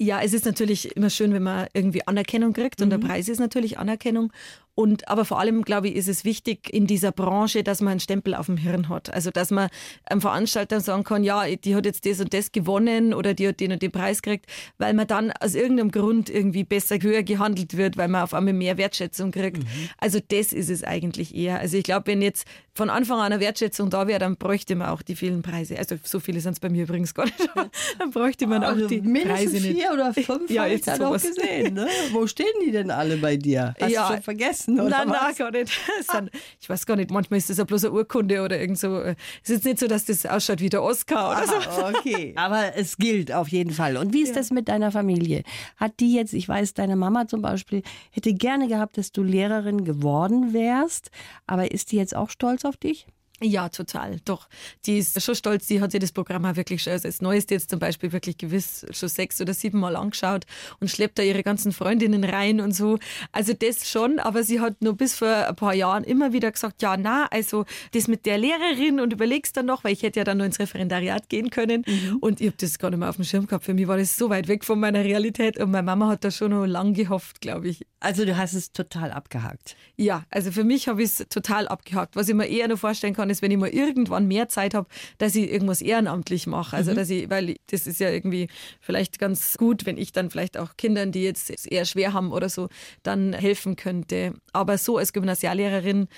Ja, 0.00 0.20
es 0.22 0.32
ist 0.32 0.44
natürlich 0.44 0.94
immer 0.96 1.10
schön, 1.10 1.32
wenn 1.32 1.42
man 1.42 1.66
irgendwie 1.74 2.06
Anerkennung 2.06 2.52
kriegt 2.52 2.80
und 2.80 2.90
der 2.90 2.98
mhm. 2.98 3.04
Preis 3.04 3.28
ist 3.28 3.40
natürlich 3.40 3.78
Anerkennung. 3.78 4.32
Und 4.78 5.08
aber 5.08 5.24
vor 5.24 5.40
allem, 5.40 5.62
glaube 5.62 5.88
ich, 5.88 5.96
ist 5.96 6.06
es 6.06 6.24
wichtig 6.24 6.72
in 6.72 6.86
dieser 6.86 7.10
Branche, 7.10 7.64
dass 7.64 7.80
man 7.80 7.90
einen 7.90 8.00
Stempel 8.00 8.36
auf 8.36 8.46
dem 8.46 8.56
Hirn 8.56 8.88
hat. 8.88 9.12
Also 9.12 9.32
dass 9.32 9.50
man 9.50 9.70
einem 10.04 10.20
Veranstalter 10.20 10.78
sagen 10.78 11.02
kann, 11.02 11.24
ja, 11.24 11.44
die 11.48 11.74
hat 11.74 11.84
jetzt 11.84 12.06
das 12.06 12.20
und 12.20 12.32
das 12.32 12.52
gewonnen 12.52 13.12
oder 13.12 13.34
die 13.34 13.48
hat 13.48 13.58
den 13.58 13.72
und 13.72 13.82
den 13.82 13.90
Preis 13.90 14.22
gekriegt, 14.22 14.46
weil 14.78 14.94
man 14.94 15.08
dann 15.08 15.32
aus 15.32 15.56
irgendeinem 15.56 15.90
Grund 15.90 16.30
irgendwie 16.30 16.62
besser 16.62 16.98
höher 17.02 17.24
gehandelt 17.24 17.76
wird, 17.76 17.96
weil 17.96 18.06
man 18.06 18.22
auf 18.22 18.34
einmal 18.34 18.54
mehr 18.54 18.78
Wertschätzung 18.78 19.32
kriegt. 19.32 19.64
Mhm. 19.64 19.90
Also 19.98 20.20
das 20.28 20.52
ist 20.52 20.70
es 20.70 20.84
eigentlich 20.84 21.34
eher. 21.34 21.58
Also 21.58 21.76
ich 21.76 21.82
glaube, 21.82 22.06
wenn 22.06 22.22
jetzt 22.22 22.46
von 22.72 22.88
Anfang 22.88 23.18
an 23.18 23.32
eine 23.32 23.40
Wertschätzung 23.40 23.90
da 23.90 24.06
wäre, 24.06 24.20
dann 24.20 24.36
bräuchte 24.36 24.76
man 24.76 24.90
auch 24.90 25.02
die 25.02 25.16
vielen 25.16 25.42
Preise. 25.42 25.76
Also 25.76 25.96
so 26.04 26.20
viele 26.20 26.40
sind 26.40 26.52
es 26.52 26.60
bei 26.60 26.68
mir 26.68 26.84
übrigens 26.84 27.14
gar 27.14 27.24
nicht. 27.24 27.50
dann 27.98 28.12
bräuchte 28.12 28.46
man 28.46 28.62
also 28.62 28.84
auch 28.84 28.88
die 28.88 29.00
Preise 29.00 29.54
nicht. 29.54 29.76
vier 29.76 29.90
oder 29.92 30.14
fünf 30.14 30.48
ja, 30.48 30.66
jetzt 30.66 30.86
habe 30.86 31.16
ich 31.16 31.22
gesehen. 31.24 31.74
Ne? 31.74 31.88
Wo 32.12 32.28
stehen 32.28 32.46
die 32.64 32.70
denn 32.70 32.92
alle 32.92 33.16
bei 33.16 33.36
dir? 33.36 33.74
Hast 33.80 33.90
ja. 33.90 34.06
du 34.06 34.14
schon 34.14 34.22
vergessen? 34.22 34.67
Oder 34.68 35.04
nein, 35.04 35.08
nein, 35.08 35.34
gar 35.34 35.50
nicht. 35.50 35.80
ich 36.60 36.68
weiß 36.68 36.84
gar 36.84 36.96
nicht, 36.96 37.10
manchmal 37.10 37.38
ist 37.38 37.48
das 37.48 37.56
ja 37.56 37.64
bloß 37.64 37.84
eine 37.84 37.94
Urkunde 37.94 38.42
oder 38.42 38.60
irgend 38.60 38.78
so. 38.78 39.00
Es 39.00 39.16
ist 39.44 39.48
jetzt 39.48 39.64
nicht 39.64 39.78
so, 39.78 39.86
dass 39.86 40.04
das 40.04 40.26
ausschaut 40.26 40.60
wie 40.60 40.68
der 40.68 40.82
Oscar 40.82 41.30
oder 41.30 41.42
ah, 41.42 41.92
so. 41.92 41.98
Okay, 41.98 42.34
aber 42.36 42.76
es 42.76 42.98
gilt 42.98 43.32
auf 43.32 43.48
jeden 43.48 43.72
Fall. 43.72 43.96
Und 43.96 44.12
wie 44.12 44.22
ist 44.22 44.30
ja. 44.30 44.34
das 44.36 44.50
mit 44.50 44.68
deiner 44.68 44.92
Familie? 44.92 45.42
Hat 45.76 46.00
die 46.00 46.14
jetzt, 46.14 46.34
ich 46.34 46.48
weiß, 46.48 46.74
deine 46.74 46.96
Mama 46.96 47.26
zum 47.28 47.40
Beispiel 47.40 47.82
hätte 48.10 48.34
gerne 48.34 48.68
gehabt, 48.68 48.98
dass 48.98 49.10
du 49.12 49.22
Lehrerin 49.22 49.84
geworden 49.84 50.52
wärst, 50.52 51.10
aber 51.46 51.70
ist 51.70 51.92
die 51.92 51.96
jetzt 51.96 52.14
auch 52.14 52.28
stolz 52.28 52.64
auf 52.64 52.76
dich? 52.76 53.06
Ja, 53.40 53.68
total. 53.68 54.18
Doch. 54.24 54.48
Die 54.84 54.98
ist 54.98 55.22
schon 55.22 55.34
stolz. 55.36 55.66
Die 55.68 55.80
hat 55.80 55.92
sich 55.92 56.00
das 56.00 56.10
Programm 56.10 56.44
auch 56.44 56.56
wirklich 56.56 56.82
schon, 56.82 56.92
also 56.92 57.06
das 57.06 57.20
Neueste 57.20 57.54
jetzt 57.54 57.70
zum 57.70 57.78
Beispiel 57.78 58.12
wirklich 58.12 58.36
gewiss 58.36 58.84
schon 58.90 59.08
sechs 59.08 59.40
oder 59.40 59.54
sieben 59.54 59.78
Mal 59.78 59.94
angeschaut 59.94 60.44
und 60.80 60.90
schleppt 60.90 61.18
da 61.18 61.22
ihre 61.22 61.44
ganzen 61.44 61.72
Freundinnen 61.72 62.24
rein 62.24 62.60
und 62.60 62.72
so. 62.72 62.98
Also 63.30 63.52
das 63.52 63.88
schon, 63.88 64.18
aber 64.18 64.42
sie 64.42 64.60
hat 64.60 64.82
nur 64.82 64.96
bis 64.96 65.14
vor 65.14 65.28
ein 65.28 65.54
paar 65.54 65.74
Jahren 65.74 66.02
immer 66.02 66.32
wieder 66.32 66.50
gesagt, 66.50 66.82
ja, 66.82 66.96
na, 66.96 67.26
also 67.26 67.64
das 67.92 68.08
mit 68.08 68.26
der 68.26 68.38
Lehrerin 68.38 68.98
und 68.98 69.12
überlegst 69.12 69.56
dann 69.56 69.66
noch, 69.66 69.84
weil 69.84 69.92
ich 69.92 70.02
hätte 70.02 70.20
ja 70.20 70.24
dann 70.24 70.38
nur 70.38 70.46
ins 70.46 70.58
Referendariat 70.58 71.28
gehen 71.28 71.50
können 71.50 71.84
mhm. 71.86 72.16
und 72.20 72.40
ich 72.40 72.48
habe 72.48 72.56
das 72.60 72.78
gar 72.78 72.90
nicht 72.90 72.98
mehr 72.98 73.08
auf 73.08 73.16
dem 73.16 73.24
Schirm 73.24 73.46
gehabt. 73.46 73.64
Für 73.64 73.74
mich 73.74 73.86
war 73.86 73.98
das 73.98 74.16
so 74.16 74.30
weit 74.30 74.48
weg 74.48 74.64
von 74.64 74.80
meiner 74.80 75.04
Realität 75.04 75.58
und 75.58 75.70
meine 75.70 75.84
Mama 75.84 76.08
hat 76.08 76.24
da 76.24 76.32
schon 76.32 76.50
noch 76.50 76.66
lang 76.66 76.94
gehofft, 76.94 77.40
glaube 77.40 77.68
ich. 77.68 77.86
Also 78.00 78.24
du 78.24 78.36
hast 78.36 78.54
es 78.54 78.72
total 78.72 79.10
abgehakt. 79.10 79.76
Ja, 79.96 80.24
also 80.30 80.52
für 80.52 80.62
mich 80.62 80.86
habe 80.86 81.02
ich 81.02 81.10
es 81.10 81.28
total 81.28 81.66
abgehakt. 81.66 82.14
Was 82.14 82.28
ich 82.28 82.34
mir 82.34 82.46
eher 82.46 82.68
noch 82.68 82.78
vorstellen 82.78 83.14
kann, 83.14 83.27
ist, 83.30 83.42
wenn 83.42 83.50
ich 83.50 83.58
mal 83.58 83.68
irgendwann 83.68 84.26
mehr 84.26 84.48
Zeit 84.48 84.74
habe, 84.74 84.88
dass 85.18 85.34
ich 85.34 85.50
irgendwas 85.50 85.82
ehrenamtlich 85.82 86.46
mache. 86.46 86.76
Also 86.76 86.92
mhm. 86.92 86.96
dass 86.96 87.10
ich, 87.10 87.30
weil 87.30 87.56
das 87.70 87.86
ist 87.86 88.00
ja 88.00 88.10
irgendwie 88.10 88.48
vielleicht 88.80 89.18
ganz 89.18 89.56
gut, 89.56 89.86
wenn 89.86 89.96
ich 89.96 90.12
dann 90.12 90.30
vielleicht 90.30 90.56
auch 90.56 90.76
Kindern, 90.76 91.12
die 91.12 91.22
jetzt 91.22 91.50
es 91.50 91.66
eher 91.66 91.84
schwer 91.84 92.12
haben 92.12 92.32
oder 92.32 92.48
so, 92.48 92.68
dann 93.02 93.32
helfen 93.32 93.76
könnte. 93.76 94.34
Aber 94.52 94.78
so 94.78 94.98
als 94.98 95.12
Gymnasiallehrerin, 95.12 96.08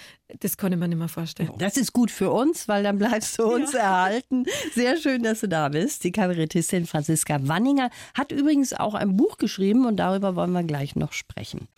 das 0.40 0.56
kann 0.56 0.72
ich 0.72 0.78
mir 0.78 0.88
nicht 0.88 0.98
mehr 0.98 1.08
vorstellen. 1.08 1.52
Das 1.58 1.76
ist 1.76 1.92
gut 1.92 2.10
für 2.10 2.30
uns, 2.30 2.68
weil 2.68 2.82
dann 2.82 2.98
bleibst 2.98 3.38
du 3.38 3.44
uns 3.44 3.72
ja. 3.72 3.80
erhalten. 3.80 4.44
Sehr 4.74 4.96
schön, 4.96 5.22
dass 5.22 5.40
du 5.40 5.48
da 5.48 5.68
bist. 5.68 6.04
Die 6.04 6.12
Kabarettistin 6.12 6.86
Franziska 6.86 7.38
Wanninger 7.42 7.90
hat 8.14 8.32
übrigens 8.32 8.72
auch 8.72 8.94
ein 8.94 9.16
Buch 9.16 9.38
geschrieben 9.38 9.86
und 9.86 9.96
darüber 9.96 10.36
wollen 10.36 10.52
wir 10.52 10.62
gleich 10.62 10.96
noch 10.96 11.12
sprechen. 11.12 11.68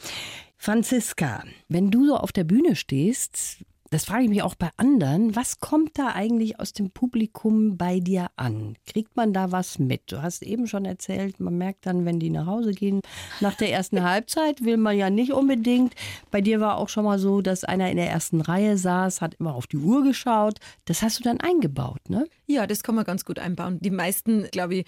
Franziska, 0.56 1.42
wenn 1.68 1.90
du 1.90 2.06
so 2.06 2.16
auf 2.16 2.30
der 2.30 2.44
Bühne 2.44 2.76
stehst, 2.76 3.64
das 3.92 4.06
frage 4.06 4.24
ich 4.24 4.30
mich 4.30 4.42
auch 4.42 4.54
bei 4.54 4.70
anderen, 4.78 5.36
was 5.36 5.60
kommt 5.60 5.98
da 5.98 6.08
eigentlich 6.08 6.58
aus 6.58 6.72
dem 6.72 6.90
Publikum 6.90 7.76
bei 7.76 8.00
dir 8.00 8.28
an? 8.36 8.76
Kriegt 8.86 9.16
man 9.16 9.34
da 9.34 9.52
was 9.52 9.78
mit? 9.78 10.10
Du 10.10 10.22
hast 10.22 10.42
eben 10.42 10.66
schon 10.66 10.86
erzählt, 10.86 11.40
man 11.40 11.58
merkt 11.58 11.84
dann, 11.84 12.06
wenn 12.06 12.18
die 12.18 12.30
nach 12.30 12.46
Hause 12.46 12.72
gehen, 12.72 13.02
nach 13.40 13.54
der 13.54 13.70
ersten 13.70 14.02
Halbzeit 14.08 14.64
will 14.64 14.78
man 14.78 14.96
ja 14.96 15.10
nicht 15.10 15.32
unbedingt. 15.32 15.94
Bei 16.30 16.40
dir 16.40 16.58
war 16.58 16.78
auch 16.78 16.88
schon 16.88 17.04
mal 17.04 17.18
so, 17.18 17.42
dass 17.42 17.64
einer 17.64 17.90
in 17.90 17.98
der 17.98 18.10
ersten 18.10 18.40
Reihe 18.40 18.78
saß, 18.78 19.20
hat 19.20 19.34
immer 19.34 19.54
auf 19.54 19.66
die 19.66 19.76
Uhr 19.76 20.02
geschaut. 20.04 20.58
Das 20.86 21.02
hast 21.02 21.18
du 21.18 21.22
dann 21.22 21.40
eingebaut, 21.40 22.08
ne? 22.08 22.26
Ja, 22.46 22.66
das 22.66 22.82
kann 22.82 22.94
man 22.94 23.04
ganz 23.04 23.26
gut 23.26 23.38
einbauen. 23.38 23.78
Die 23.80 23.90
meisten, 23.90 24.44
glaube 24.50 24.76
ich, 24.76 24.86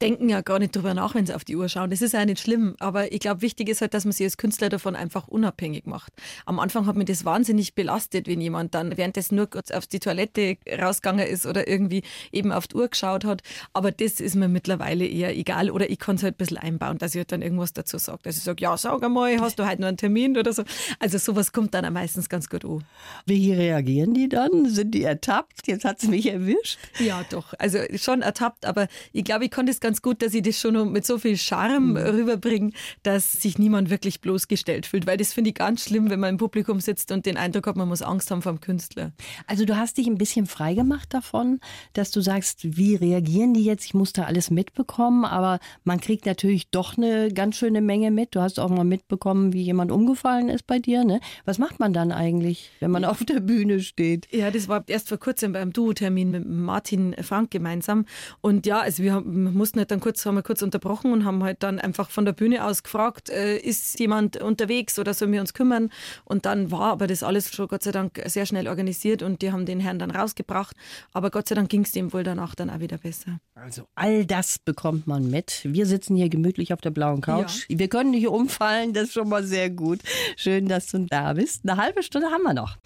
denken 0.00 0.28
ja 0.28 0.40
gar 0.40 0.58
nicht 0.58 0.74
drüber 0.74 0.94
nach, 0.94 1.14
wenn 1.14 1.26
sie 1.26 1.34
auf 1.34 1.44
die 1.44 1.56
Uhr 1.56 1.68
schauen. 1.68 1.90
Das 1.90 2.02
ist 2.02 2.12
ja 2.12 2.24
nicht 2.24 2.40
schlimm. 2.40 2.76
Aber 2.78 3.12
ich 3.12 3.20
glaube, 3.20 3.42
wichtig 3.42 3.68
ist 3.68 3.80
halt, 3.80 3.94
dass 3.94 4.04
man 4.04 4.12
sich 4.12 4.24
als 4.24 4.36
Künstler 4.36 4.68
davon 4.68 4.94
einfach 4.94 5.28
unabhängig 5.28 5.86
macht. 5.86 6.12
Am 6.46 6.58
Anfang 6.58 6.86
hat 6.86 6.96
mich 6.96 7.06
das 7.06 7.24
wahnsinnig 7.24 7.74
belastet, 7.74 8.26
wenn 8.28 8.40
jemand 8.40 8.74
dann 8.74 8.96
währenddessen 8.96 9.36
nur 9.36 9.48
kurz 9.48 9.70
auf 9.70 9.86
die 9.86 9.98
Toilette 9.98 10.56
rausgegangen 10.80 11.26
ist 11.26 11.46
oder 11.46 11.68
irgendwie 11.68 12.02
eben 12.32 12.52
auf 12.52 12.68
die 12.68 12.76
Uhr 12.76 12.88
geschaut 12.88 13.24
hat. 13.24 13.42
Aber 13.72 13.90
das 13.90 14.20
ist 14.20 14.36
mir 14.36 14.48
mittlerweile 14.48 15.06
eher 15.06 15.36
egal. 15.36 15.70
Oder 15.70 15.90
ich 15.90 15.98
kann 15.98 16.16
es 16.16 16.22
halt 16.22 16.34
ein 16.34 16.38
bisschen 16.38 16.58
einbauen, 16.58 16.98
dass 16.98 17.14
ich 17.14 17.18
halt 17.18 17.32
dann 17.32 17.42
irgendwas 17.42 17.72
dazu 17.72 17.98
sage. 17.98 18.20
Dass 18.22 18.36
ich 18.36 18.44
sage, 18.44 18.62
ja, 18.62 18.76
sag 18.76 19.02
einmal, 19.02 19.40
hast 19.40 19.58
du 19.58 19.66
heute 19.66 19.80
noch 19.80 19.88
einen 19.88 19.96
Termin 19.96 20.36
oder 20.38 20.52
so. 20.52 20.62
Also 21.00 21.18
sowas 21.18 21.52
kommt 21.52 21.74
dann 21.74 21.92
meistens 21.92 22.28
ganz 22.28 22.48
gut 22.48 22.64
an. 22.64 22.84
Wie 23.26 23.52
reagieren 23.52 24.14
die 24.14 24.28
dann? 24.28 24.66
Sind 24.66 24.92
die 24.92 25.02
ertappt? 25.02 25.66
Jetzt 25.66 25.84
hat 25.84 26.02
es 26.02 26.08
mich 26.08 26.30
erwischt. 26.30 26.78
Ja, 26.98 27.24
doch. 27.30 27.54
Also 27.58 27.78
schon 27.96 28.22
ertappt. 28.22 28.64
Aber 28.64 28.86
ich 29.12 29.24
glaube, 29.24 29.44
ich 29.44 29.50
kann 29.50 29.66
das 29.66 29.80
ganz 29.80 29.87
ganz 29.88 30.02
gut, 30.02 30.20
dass 30.20 30.34
ich 30.34 30.42
das 30.42 30.60
schon 30.60 30.92
mit 30.92 31.06
so 31.06 31.16
viel 31.16 31.38
Charme 31.38 31.92
mhm. 31.92 31.96
rüberbringe, 31.96 32.72
dass 33.04 33.32
sich 33.32 33.58
niemand 33.58 33.88
wirklich 33.88 34.20
bloßgestellt 34.20 34.84
fühlt. 34.84 35.06
Weil 35.06 35.16
das 35.16 35.32
finde 35.32 35.48
ich 35.48 35.54
ganz 35.54 35.82
schlimm, 35.84 36.10
wenn 36.10 36.20
man 36.20 36.34
im 36.34 36.36
Publikum 36.36 36.78
sitzt 36.78 37.10
und 37.10 37.24
den 37.24 37.38
Eindruck 37.38 37.66
hat, 37.66 37.76
man 37.76 37.88
muss 37.88 38.02
Angst 38.02 38.30
haben 38.30 38.42
vor 38.42 38.52
dem 38.52 38.60
Künstler. 38.60 39.12
Also 39.46 39.64
du 39.64 39.78
hast 39.78 39.96
dich 39.96 40.06
ein 40.06 40.18
bisschen 40.18 40.44
freigemacht 40.44 41.14
davon, 41.14 41.60
dass 41.94 42.10
du 42.10 42.20
sagst, 42.20 42.76
wie 42.76 42.96
reagieren 42.96 43.54
die 43.54 43.64
jetzt? 43.64 43.86
Ich 43.86 43.94
muss 43.94 44.12
da 44.12 44.24
alles 44.24 44.50
mitbekommen, 44.50 45.24
aber 45.24 45.58
man 45.84 46.00
kriegt 46.00 46.26
natürlich 46.26 46.68
doch 46.68 46.98
eine 46.98 47.32
ganz 47.32 47.56
schöne 47.56 47.80
Menge 47.80 48.10
mit. 48.10 48.34
Du 48.34 48.42
hast 48.42 48.60
auch 48.60 48.68
mal 48.68 48.84
mitbekommen, 48.84 49.54
wie 49.54 49.62
jemand 49.62 49.90
umgefallen 49.90 50.50
ist 50.50 50.66
bei 50.66 50.80
dir. 50.80 51.02
Ne? 51.02 51.20
Was 51.46 51.56
macht 51.56 51.80
man 51.80 51.94
dann 51.94 52.12
eigentlich, 52.12 52.72
wenn 52.80 52.90
man 52.90 53.06
auf 53.06 53.24
der 53.24 53.40
Bühne 53.40 53.80
steht? 53.80 54.28
Ja, 54.34 54.50
das 54.50 54.68
war 54.68 54.84
erst 54.86 55.08
vor 55.08 55.18
kurzem 55.18 55.54
beim 55.54 55.72
Duo-Termin 55.72 56.30
mit 56.30 56.46
Martin 56.46 57.16
Frank 57.22 57.50
gemeinsam. 57.50 58.04
Und 58.42 58.66
ja, 58.66 58.80
also 58.80 59.02
wir 59.02 59.22
mussten 59.22 59.77
mussten 59.78 59.80
halt 59.80 59.90
dann 59.92 60.00
kurz, 60.00 60.26
haben 60.26 60.34
wir 60.34 60.42
kurz 60.42 60.62
unterbrochen 60.62 61.12
und 61.12 61.24
haben 61.24 61.44
halt 61.44 61.62
dann 61.62 61.78
einfach 61.78 62.10
von 62.10 62.24
der 62.24 62.32
Bühne 62.32 62.64
aus 62.64 62.82
gefragt, 62.82 63.30
äh, 63.30 63.56
ist 63.58 63.98
jemand 64.00 64.36
unterwegs 64.38 64.98
oder 64.98 65.14
sollen 65.14 65.32
wir 65.32 65.40
uns 65.40 65.54
kümmern? 65.54 65.90
Und 66.24 66.46
dann 66.46 66.70
war 66.70 66.92
aber 66.92 67.06
das 67.06 67.22
alles 67.22 67.54
schon 67.54 67.68
Gott 67.68 67.82
sei 67.82 67.92
Dank 67.92 68.20
sehr 68.26 68.46
schnell 68.46 68.66
organisiert 68.66 69.22
und 69.22 69.42
die 69.42 69.52
haben 69.52 69.66
den 69.66 69.80
Herrn 69.80 69.98
dann 69.98 70.10
rausgebracht. 70.10 70.76
Aber 71.12 71.30
Gott 71.30 71.48
sei 71.48 71.54
Dank 71.54 71.68
ging 71.68 71.82
es 71.82 71.92
dem 71.92 72.12
wohl 72.12 72.24
danach 72.24 72.54
dann 72.54 72.70
auch 72.70 72.80
wieder 72.80 72.98
besser. 72.98 73.38
Also 73.54 73.84
all 73.94 74.26
das 74.26 74.58
bekommt 74.58 75.06
man 75.06 75.30
mit. 75.30 75.60
Wir 75.64 75.86
sitzen 75.86 76.16
hier 76.16 76.28
gemütlich 76.28 76.72
auf 76.72 76.80
der 76.80 76.90
blauen 76.90 77.20
Couch. 77.20 77.66
Ja. 77.68 77.78
Wir 77.78 77.88
können 77.88 78.10
nicht 78.10 78.26
umfallen, 78.26 78.92
das 78.92 79.04
ist 79.04 79.12
schon 79.12 79.28
mal 79.28 79.44
sehr 79.44 79.70
gut. 79.70 80.00
Schön, 80.36 80.66
dass 80.68 80.88
du 80.88 81.06
da 81.08 81.34
bist. 81.34 81.68
Eine 81.68 81.80
halbe 81.80 82.02
Stunde 82.02 82.28
haben 82.28 82.42
wir 82.42 82.54
noch. 82.54 82.76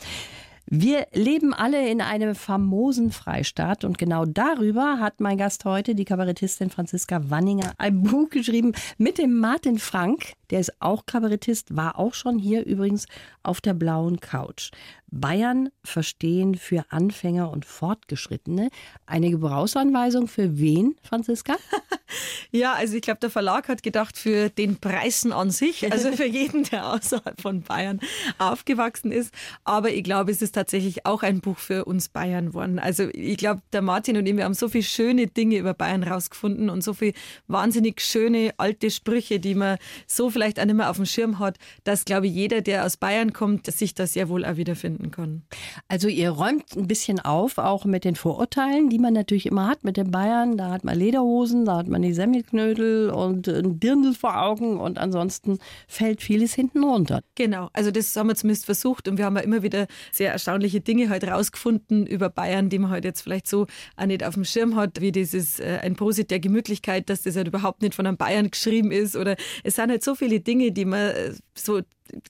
Wir 0.75 1.07
leben 1.13 1.53
alle 1.53 1.87
in 1.91 2.01
einem 2.01 2.35
famosen 2.35 3.11
Freistaat 3.11 3.85
und 3.85 3.99
genau 3.99 4.25
darüber 4.25 5.01
hat 5.01 5.21
mein 5.21 5.37
Gast 5.37 5.67
heute, 5.67 5.95
die 5.95 6.07
Kabarettistin 6.07 6.71
Franziska 6.71 7.29
Wanninger, 7.29 7.75
ein 7.77 8.03
Buch 8.03 8.31
geschrieben 8.31 8.73
mit 8.97 9.19
dem 9.19 9.39
Martin 9.39 9.79
Frank. 9.79 10.33
Der 10.49 10.61
ist 10.61 10.81
auch 10.81 11.05
Kabarettist, 11.05 11.77
war 11.77 11.99
auch 11.99 12.15
schon 12.15 12.39
hier 12.39 12.65
übrigens 12.65 13.05
auf 13.43 13.61
der 13.61 13.75
blauen 13.75 14.19
Couch. 14.21 14.71
Bayern 15.13 15.69
verstehen 15.85 16.55
für 16.55 16.87
Anfänger 16.89 17.51
und 17.51 17.67
Fortgeschrittene. 17.67 18.71
Eine 19.05 19.31
Gebrauchsanweisung 19.31 20.27
für 20.27 20.59
wen, 20.59 20.97
Franziska? 21.03 21.57
ja, 22.51 22.73
also 22.73 22.97
ich 22.97 23.03
glaube, 23.03 23.21
der 23.21 23.29
Verlag 23.29 23.69
hat 23.69 23.83
gedacht 23.83 24.17
für 24.17 24.49
den 24.49 24.81
Preisen 24.81 25.33
an 25.33 25.51
sich, 25.51 25.93
also 25.93 26.13
für 26.13 26.25
jeden, 26.27 26.65
der 26.65 26.91
außerhalb 26.95 27.39
von 27.41 27.61
Bayern 27.61 28.01
aufgewachsen 28.39 29.13
ist. 29.13 29.35
Aber 29.65 29.91
ich 29.91 30.03
glaube, 30.03 30.33
es 30.33 30.41
ist 30.41 30.55
tatsächlich 30.55 31.05
auch 31.05 31.23
ein 31.23 31.41
Buch 31.41 31.59
für 31.59 31.85
uns 31.85 32.09
Bayern 32.09 32.47
geworden. 32.47 32.79
Also 32.79 33.09
ich 33.13 33.37
glaube, 33.37 33.61
der 33.75 33.83
Martin 33.83 34.17
und 34.17 34.27
ich, 34.27 34.35
wir 34.35 34.45
haben 34.45 34.55
so 34.55 34.71
viele 34.71 34.85
schöne 34.85 35.27
Dinge 35.27 35.59
über 35.59 35.75
Bayern 35.75 36.05
rausgefunden 36.05 36.71
und 36.71 36.83
so 36.83 36.95
viele 36.95 37.13
wahnsinnig 37.49 38.01
schöne 38.01 38.55
alte 38.57 38.91
Sprüche, 38.91 39.41
die 39.41 39.55
man 39.55 39.77
so 40.07 40.31
vielleicht 40.31 40.59
auch 40.59 40.65
nicht 40.65 40.75
mehr 40.75 40.89
auf 40.89 40.97
dem 40.97 41.05
Schirm 41.05 41.39
hat, 41.39 41.59
dass, 41.85 42.07
glaube 42.07 42.29
ich, 42.29 42.33
jeder, 42.33 42.63
der 42.63 42.87
aus 42.87 42.97
Bayern 42.97 43.35
kommt, 43.35 43.67
sich 43.67 43.93
das 43.93 44.15
sehr 44.15 44.31
wohl 44.31 44.47
auch 44.47 44.57
wiederfinden 44.57 45.02
finden 45.03 45.11
können. 45.11 45.43
Also 45.89 46.09
ihr 46.09 46.31
räumt 46.31 46.77
ein 46.77 46.87
bisschen 46.87 47.21
auf, 47.21 47.59
auch 47.59 47.85
mit 47.85 48.05
den 48.05 48.15
Vorurteilen, 48.15 48.89
die 48.89 48.99
man 48.99 49.13
natürlich 49.13 49.47
immer 49.47 49.67
hat 49.67 49.85
mit 49.85 49.97
den 49.97 50.11
Bayern. 50.11 50.57
Da 50.57 50.71
hat 50.71 50.85
man 50.85 50.99
Lederhosen, 50.99 51.65
da 51.65 51.79
hat 51.79 51.89
man 51.89 52.03
die 52.03 52.13
Semmelknödel 52.13 53.11
und 53.11 53.49
ein 53.49 53.81
Dirndl 53.81 54.15
vor 54.15 54.41
Augen 54.41 54.79
und 54.79 54.99
ansonsten 54.99 55.59
fällt 55.89 56.23
vieles 56.23 56.55
hinten 56.55 56.85
runter. 56.85 57.23
Genau, 57.35 57.69
also 57.73 57.91
das 57.91 58.15
haben 58.17 58.29
wir 58.29 58.37
zumindest 58.37 58.65
versucht 58.65 59.09
und 59.09 59.19
wir 59.19 59.25
haben 59.25 59.37
ja 59.37 59.43
immer 59.43 59.63
wieder 59.63 59.87
sehr 60.13 60.33
erstaunliche 60.33 60.81
Dinge 60.81 61.09
halt 61.09 61.25
rausgefunden 61.25 62.07
über 62.07 62.29
Bayern, 62.29 62.69
die 62.69 62.79
man 62.79 62.91
halt 62.91 63.05
jetzt 63.05 63.23
vielleicht 63.23 63.49
so 63.49 63.67
auch 63.97 64.07
nicht 64.07 64.25
auf 64.25 64.35
dem 64.35 64.45
Schirm 64.45 64.77
hat, 64.77 65.01
wie 65.01 65.13
dieses 65.13 65.59
äh, 65.59 65.79
ein 65.83 65.97
Prosit 65.97 66.31
der 66.31 66.41
Gemütlichkeit, 66.41 67.11
dass 67.11 67.23
das 67.23 67.37
halt 67.37 67.49
überhaupt 67.49 67.83
nicht 67.83 67.95
von 67.95 68.07
einem 68.07 68.17
Bayern 68.17 68.51
geschrieben 68.51 68.93
ist 68.93 69.17
oder 69.17 69.37
es 69.65 69.77
sind 69.77 69.91
halt 69.91 70.05
so 70.05 70.15
viele 70.15 70.41
Dinge, 70.41 70.73
die 70.73 70.85
man 70.85 71.01
äh, 71.01 71.33
so, 71.55 71.81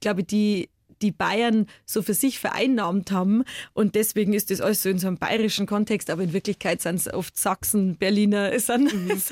glaube 0.01 0.23
ich, 0.23 0.27
die 0.27 0.69
die 1.03 1.13
Bayern 1.13 1.67
so 1.85 2.03
für 2.03 2.15
sich 2.15 2.39
vereinnahmt 2.39 3.11
haben. 3.11 3.45
Und 3.75 3.95
deswegen 3.95 4.33
ist 4.33 4.51
das 4.51 4.61
alles 4.61 4.83
so 4.83 4.89
in 4.89 4.99
so 4.99 5.09
einem 5.09 5.19
bayerischen 5.19 5.67
Kontext, 5.67 6.11
aber 6.11 6.23
in 6.23 6.33
Wirklichkeit 6.33 6.81
sind 6.81 6.97
es 6.97 7.13
oft 7.13 7.37
Sachsen, 7.37 7.97
Berliner. 7.97 8.59
Sind, 8.59 8.93
mhm. 8.93 9.23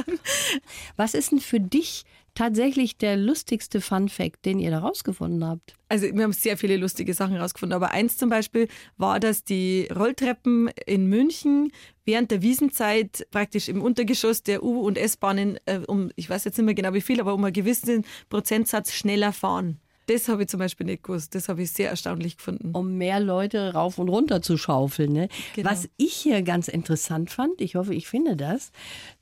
Was 0.96 1.14
ist 1.14 1.32
denn 1.32 1.40
für 1.40 1.60
dich 1.60 2.04
tatsächlich 2.34 2.96
der 2.96 3.16
lustigste 3.16 3.80
Fun 3.80 4.08
Fact, 4.08 4.44
den 4.44 4.58
ihr 4.58 4.70
da 4.70 4.78
rausgefunden 4.78 5.44
habt? 5.44 5.74
Also 5.88 6.06
wir 6.06 6.22
haben 6.22 6.32
sehr 6.32 6.56
viele 6.56 6.76
lustige 6.76 7.14
Sachen 7.14 7.36
rausgefunden, 7.36 7.74
aber 7.74 7.90
eins 7.90 8.16
zum 8.16 8.30
Beispiel 8.30 8.68
war, 8.96 9.20
dass 9.20 9.44
die 9.44 9.88
Rolltreppen 9.94 10.68
in 10.86 11.06
München 11.06 11.72
während 12.04 12.30
der 12.30 12.42
Wiesenzeit 12.42 13.26
praktisch 13.30 13.68
im 13.68 13.82
Untergeschoss 13.82 14.42
der 14.42 14.62
U- 14.62 14.80
und 14.80 14.98
S-Bahnen 14.98 15.58
äh, 15.66 15.80
um, 15.86 16.10
ich 16.16 16.30
weiß 16.30 16.44
jetzt 16.44 16.58
nicht 16.58 16.66
mehr 16.66 16.74
genau 16.74 16.94
wie 16.94 17.00
viel, 17.00 17.20
aber 17.20 17.34
um 17.34 17.44
einen 17.44 17.52
gewissen 17.52 18.04
Prozentsatz 18.28 18.92
schneller 18.92 19.32
fahren. 19.32 19.80
Das 20.06 20.28
habe 20.28 20.42
ich 20.42 20.48
zum 20.48 20.58
Beispiel 20.58 20.86
nicht 20.86 21.04
gewusst. 21.04 21.34
Das 21.34 21.48
habe 21.48 21.62
ich 21.62 21.70
sehr 21.70 21.90
erstaunlich 21.90 22.36
gefunden. 22.38 22.70
Um 22.72 22.96
mehr 22.96 23.20
Leute 23.20 23.74
rauf 23.74 23.98
und 23.98 24.08
runter 24.08 24.42
zu 24.42 24.56
schaufeln. 24.56 25.12
Ne? 25.12 25.28
Genau. 25.54 25.70
Was 25.70 25.88
ich 25.96 26.14
hier 26.14 26.42
ganz 26.42 26.68
interessant 26.68 27.30
fand, 27.30 27.60
ich 27.60 27.76
hoffe, 27.76 27.94
ich 27.94 28.08
finde 28.08 28.36
das, 28.36 28.72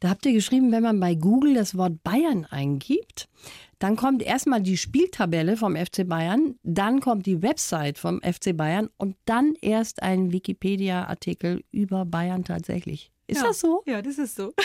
da 0.00 0.08
habt 0.08 0.24
ihr 0.24 0.32
geschrieben, 0.32 0.72
wenn 0.72 0.82
man 0.82 0.98
bei 0.98 1.14
Google 1.14 1.54
das 1.54 1.76
Wort 1.76 2.02
Bayern 2.02 2.46
eingibt, 2.46 3.28
dann 3.78 3.96
kommt 3.96 4.22
erstmal 4.22 4.60
die 4.60 4.76
Spieltabelle 4.76 5.56
vom 5.56 5.76
FC 5.76 6.08
Bayern, 6.08 6.56
dann 6.62 7.00
kommt 7.00 7.26
die 7.26 7.42
Website 7.42 7.98
vom 7.98 8.20
FC 8.22 8.56
Bayern 8.56 8.88
und 8.96 9.16
dann 9.24 9.54
erst 9.60 10.02
ein 10.02 10.32
Wikipedia-Artikel 10.32 11.62
über 11.70 12.04
Bayern 12.04 12.44
tatsächlich. 12.44 13.12
Ist 13.28 13.42
ja. 13.42 13.48
das 13.48 13.60
so? 13.60 13.82
Ja, 13.86 14.02
das 14.02 14.18
ist 14.18 14.36
so. 14.36 14.52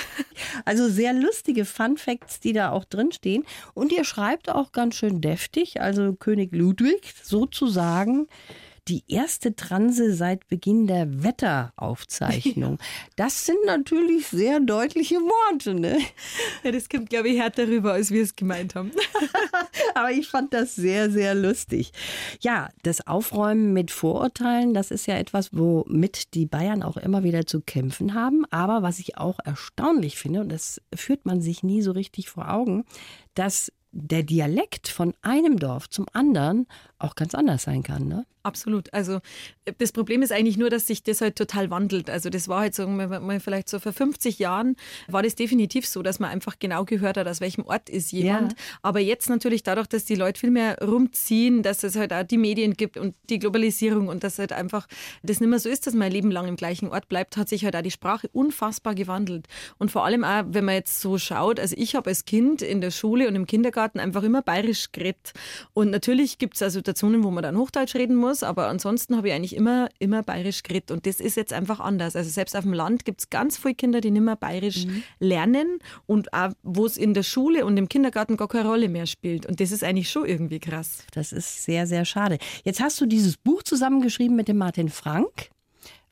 Also 0.65 0.87
sehr 0.87 1.13
lustige 1.13 1.65
Fun 1.65 1.97
Facts, 1.97 2.39
die 2.39 2.53
da 2.53 2.71
auch 2.71 2.85
drin 2.85 3.11
stehen. 3.11 3.43
Und 3.73 3.91
ihr 3.91 4.03
schreibt 4.05 4.49
auch 4.49 4.71
ganz 4.71 4.95
schön 4.95 5.19
deftig, 5.19 5.81
also 5.81 6.13
König 6.13 6.53
Ludwig 6.53 7.13
sozusagen 7.21 8.27
die 8.87 9.03
erste 9.07 9.55
Transe 9.55 10.13
seit 10.13 10.47
Beginn 10.47 10.87
der 10.87 11.23
Wetteraufzeichnung. 11.23 12.77
Das 13.15 13.45
sind 13.45 13.57
natürlich 13.65 14.27
sehr 14.27 14.59
deutliche 14.59 15.15
Worte, 15.15 15.73
ne? 15.73 15.99
Ja, 16.63 16.71
das 16.71 16.89
kommt, 16.89 17.09
glaube 17.09 17.29
ich, 17.29 17.39
härter 17.39 17.67
rüber, 17.67 17.93
als 17.93 18.11
wir 18.11 18.23
es 18.23 18.35
gemeint 18.35 18.75
haben. 18.75 18.91
Aber 19.95 20.11
ich 20.11 20.27
fand 20.27 20.53
das 20.53 20.75
sehr, 20.75 21.11
sehr 21.11 21.35
lustig. 21.35 21.91
Ja, 22.41 22.69
das 22.81 23.05
Aufräumen 23.05 23.73
mit 23.73 23.91
Vorurteilen, 23.91 24.73
das 24.73 24.91
ist 24.91 25.05
ja 25.05 25.15
etwas, 25.15 25.49
womit 25.53 26.33
die 26.33 26.45
Bayern 26.45 26.83
auch 26.83 26.97
immer 26.97 27.23
wieder 27.23 27.45
zu 27.45 27.61
kämpfen 27.61 28.13
haben. 28.13 28.45
Aber 28.49 28.81
was 28.81 28.99
ich 28.99 29.17
auch 29.17 29.39
erstaunlich 29.43 30.17
finde, 30.17 30.41
und 30.41 30.49
das 30.49 30.81
führt 30.93 31.25
man 31.25 31.41
sich 31.41 31.63
nie 31.63 31.81
so 31.81 31.91
richtig 31.91 32.29
vor 32.29 32.51
Augen, 32.51 32.85
dass 33.35 33.71
der 33.93 34.23
Dialekt 34.23 34.87
von 34.87 35.13
einem 35.21 35.57
Dorf 35.57 35.87
zum 35.89 36.07
anderen 36.13 36.65
auch 36.99 37.15
ganz 37.15 37.35
anders 37.35 37.63
sein 37.63 37.83
kann, 37.83 38.07
ne? 38.07 38.25
Absolut. 38.45 38.93
Also 38.93 39.19
das 39.77 39.93
Problem 39.93 40.21
ist 40.21 40.33
eigentlich 40.33 40.57
nur, 40.57 40.69
dass 40.69 40.85
sich 40.85 41.01
das 41.01 41.21
halt 41.21 41.37
total 41.37 41.69
wandelt. 41.69 42.09
Also 42.09 42.29
das 42.29 42.49
war 42.49 42.59
halt 42.59 42.75
so, 42.75 42.85
mal 42.87 43.39
vielleicht 43.39 43.69
so 43.69 43.79
vor 43.79 43.93
50 43.93 44.37
Jahren 44.37 44.75
war 45.07 45.23
das 45.23 45.35
definitiv 45.35 45.87
so, 45.87 46.03
dass 46.03 46.19
man 46.19 46.29
einfach 46.29 46.59
genau 46.59 46.83
gehört 46.83 47.15
hat, 47.15 47.25
aus 47.25 47.39
welchem 47.39 47.65
Ort 47.65 47.89
ist 47.89 48.11
jemand. 48.11 48.51
Ja. 48.51 48.57
Aber 48.81 48.99
jetzt 48.99 49.29
natürlich 49.29 49.63
dadurch, 49.63 49.87
dass 49.87 50.03
die 50.03 50.15
Leute 50.15 50.41
viel 50.41 50.51
mehr 50.51 50.77
rumziehen, 50.83 51.63
dass 51.63 51.83
es 51.83 51.95
halt 51.95 52.11
auch 52.11 52.23
die 52.23 52.37
Medien 52.37 52.73
gibt 52.73 52.97
und 52.97 53.15
die 53.29 53.39
Globalisierung 53.39 54.09
und 54.09 54.25
dass 54.25 54.39
halt 54.39 54.51
einfach 54.51 54.87
das 55.23 55.39
nicht 55.39 55.49
mehr 55.49 55.59
so 55.59 55.69
ist, 55.69 55.87
dass 55.87 55.93
man 55.93 56.07
ein 56.07 56.11
Leben 56.11 56.29
lang 56.29 56.49
im 56.49 56.57
gleichen 56.57 56.89
Ort 56.89 57.07
bleibt, 57.07 57.37
hat 57.37 57.47
sich 57.47 57.63
halt 57.63 57.77
auch 57.77 57.81
die 57.81 57.91
Sprache 57.91 58.27
unfassbar 58.33 58.93
gewandelt. 58.93 59.47
Und 59.77 59.89
vor 59.89 60.03
allem 60.03 60.25
auch, 60.25 60.43
wenn 60.47 60.65
man 60.65 60.75
jetzt 60.75 60.99
so 60.99 61.17
schaut, 61.17 61.61
also 61.61 61.75
ich 61.77 61.95
habe 61.95 62.09
als 62.09 62.25
Kind 62.25 62.61
in 62.61 62.81
der 62.81 62.91
Schule 62.91 63.29
und 63.29 63.35
im 63.35 63.47
Kindergarten 63.47 64.01
einfach 64.01 64.23
immer 64.23 64.41
bayerisch 64.41 64.91
geredet. 64.91 65.31
Und 65.73 65.91
natürlich 65.91 66.39
gibt 66.39 66.55
es 66.55 66.61
also 66.61 66.81
Situationen, 66.93 67.23
wo 67.23 67.31
man 67.31 67.41
dann 67.43 67.57
Hochdeutsch 67.57 67.95
reden 67.95 68.15
muss, 68.15 68.43
aber 68.43 68.67
ansonsten 68.67 69.17
habe 69.17 69.27
ich 69.29 69.33
eigentlich 69.33 69.55
immer, 69.55 69.89
immer 69.99 70.21
bayerisch 70.21 70.61
geredet. 70.61 70.91
Und 70.91 71.05
das 71.07 71.19
ist 71.19 71.35
jetzt 71.35 71.51
einfach 71.51 71.79
anders. 71.79 72.15
Also 72.15 72.29
selbst 72.29 72.55
auf 72.55 72.63
dem 72.63 72.73
Land 72.73 73.03
gibt 73.03 73.21
es 73.21 73.29
ganz 73.29 73.57
viele 73.57 73.73
Kinder, 73.73 73.99
die 73.99 74.11
nicht 74.11 74.21
mehr 74.21 74.35
bayerisch 74.35 74.85
mhm. 74.85 75.03
lernen 75.19 75.79
und 76.05 76.33
auch, 76.33 76.51
wo 76.61 76.85
es 76.85 76.97
in 76.97 77.13
der 77.13 77.23
Schule 77.23 77.65
und 77.65 77.77
im 77.77 77.89
Kindergarten 77.89 78.37
gar 78.37 78.47
keine 78.47 78.69
Rolle 78.69 78.89
mehr 78.89 79.07
spielt. 79.07 79.45
Und 79.47 79.59
das 79.59 79.71
ist 79.71 79.83
eigentlich 79.83 80.09
schon 80.09 80.25
irgendwie 80.25 80.59
krass. 80.59 81.03
Das 81.13 81.31
ist 81.31 81.63
sehr, 81.63 81.87
sehr 81.87 82.05
schade. 82.05 82.37
Jetzt 82.63 82.79
hast 82.79 83.01
du 83.01 83.05
dieses 83.05 83.37
Buch 83.37 83.63
zusammengeschrieben 83.63 84.35
mit 84.35 84.47
dem 84.47 84.57
Martin 84.57 84.89
Frank. 84.89 85.49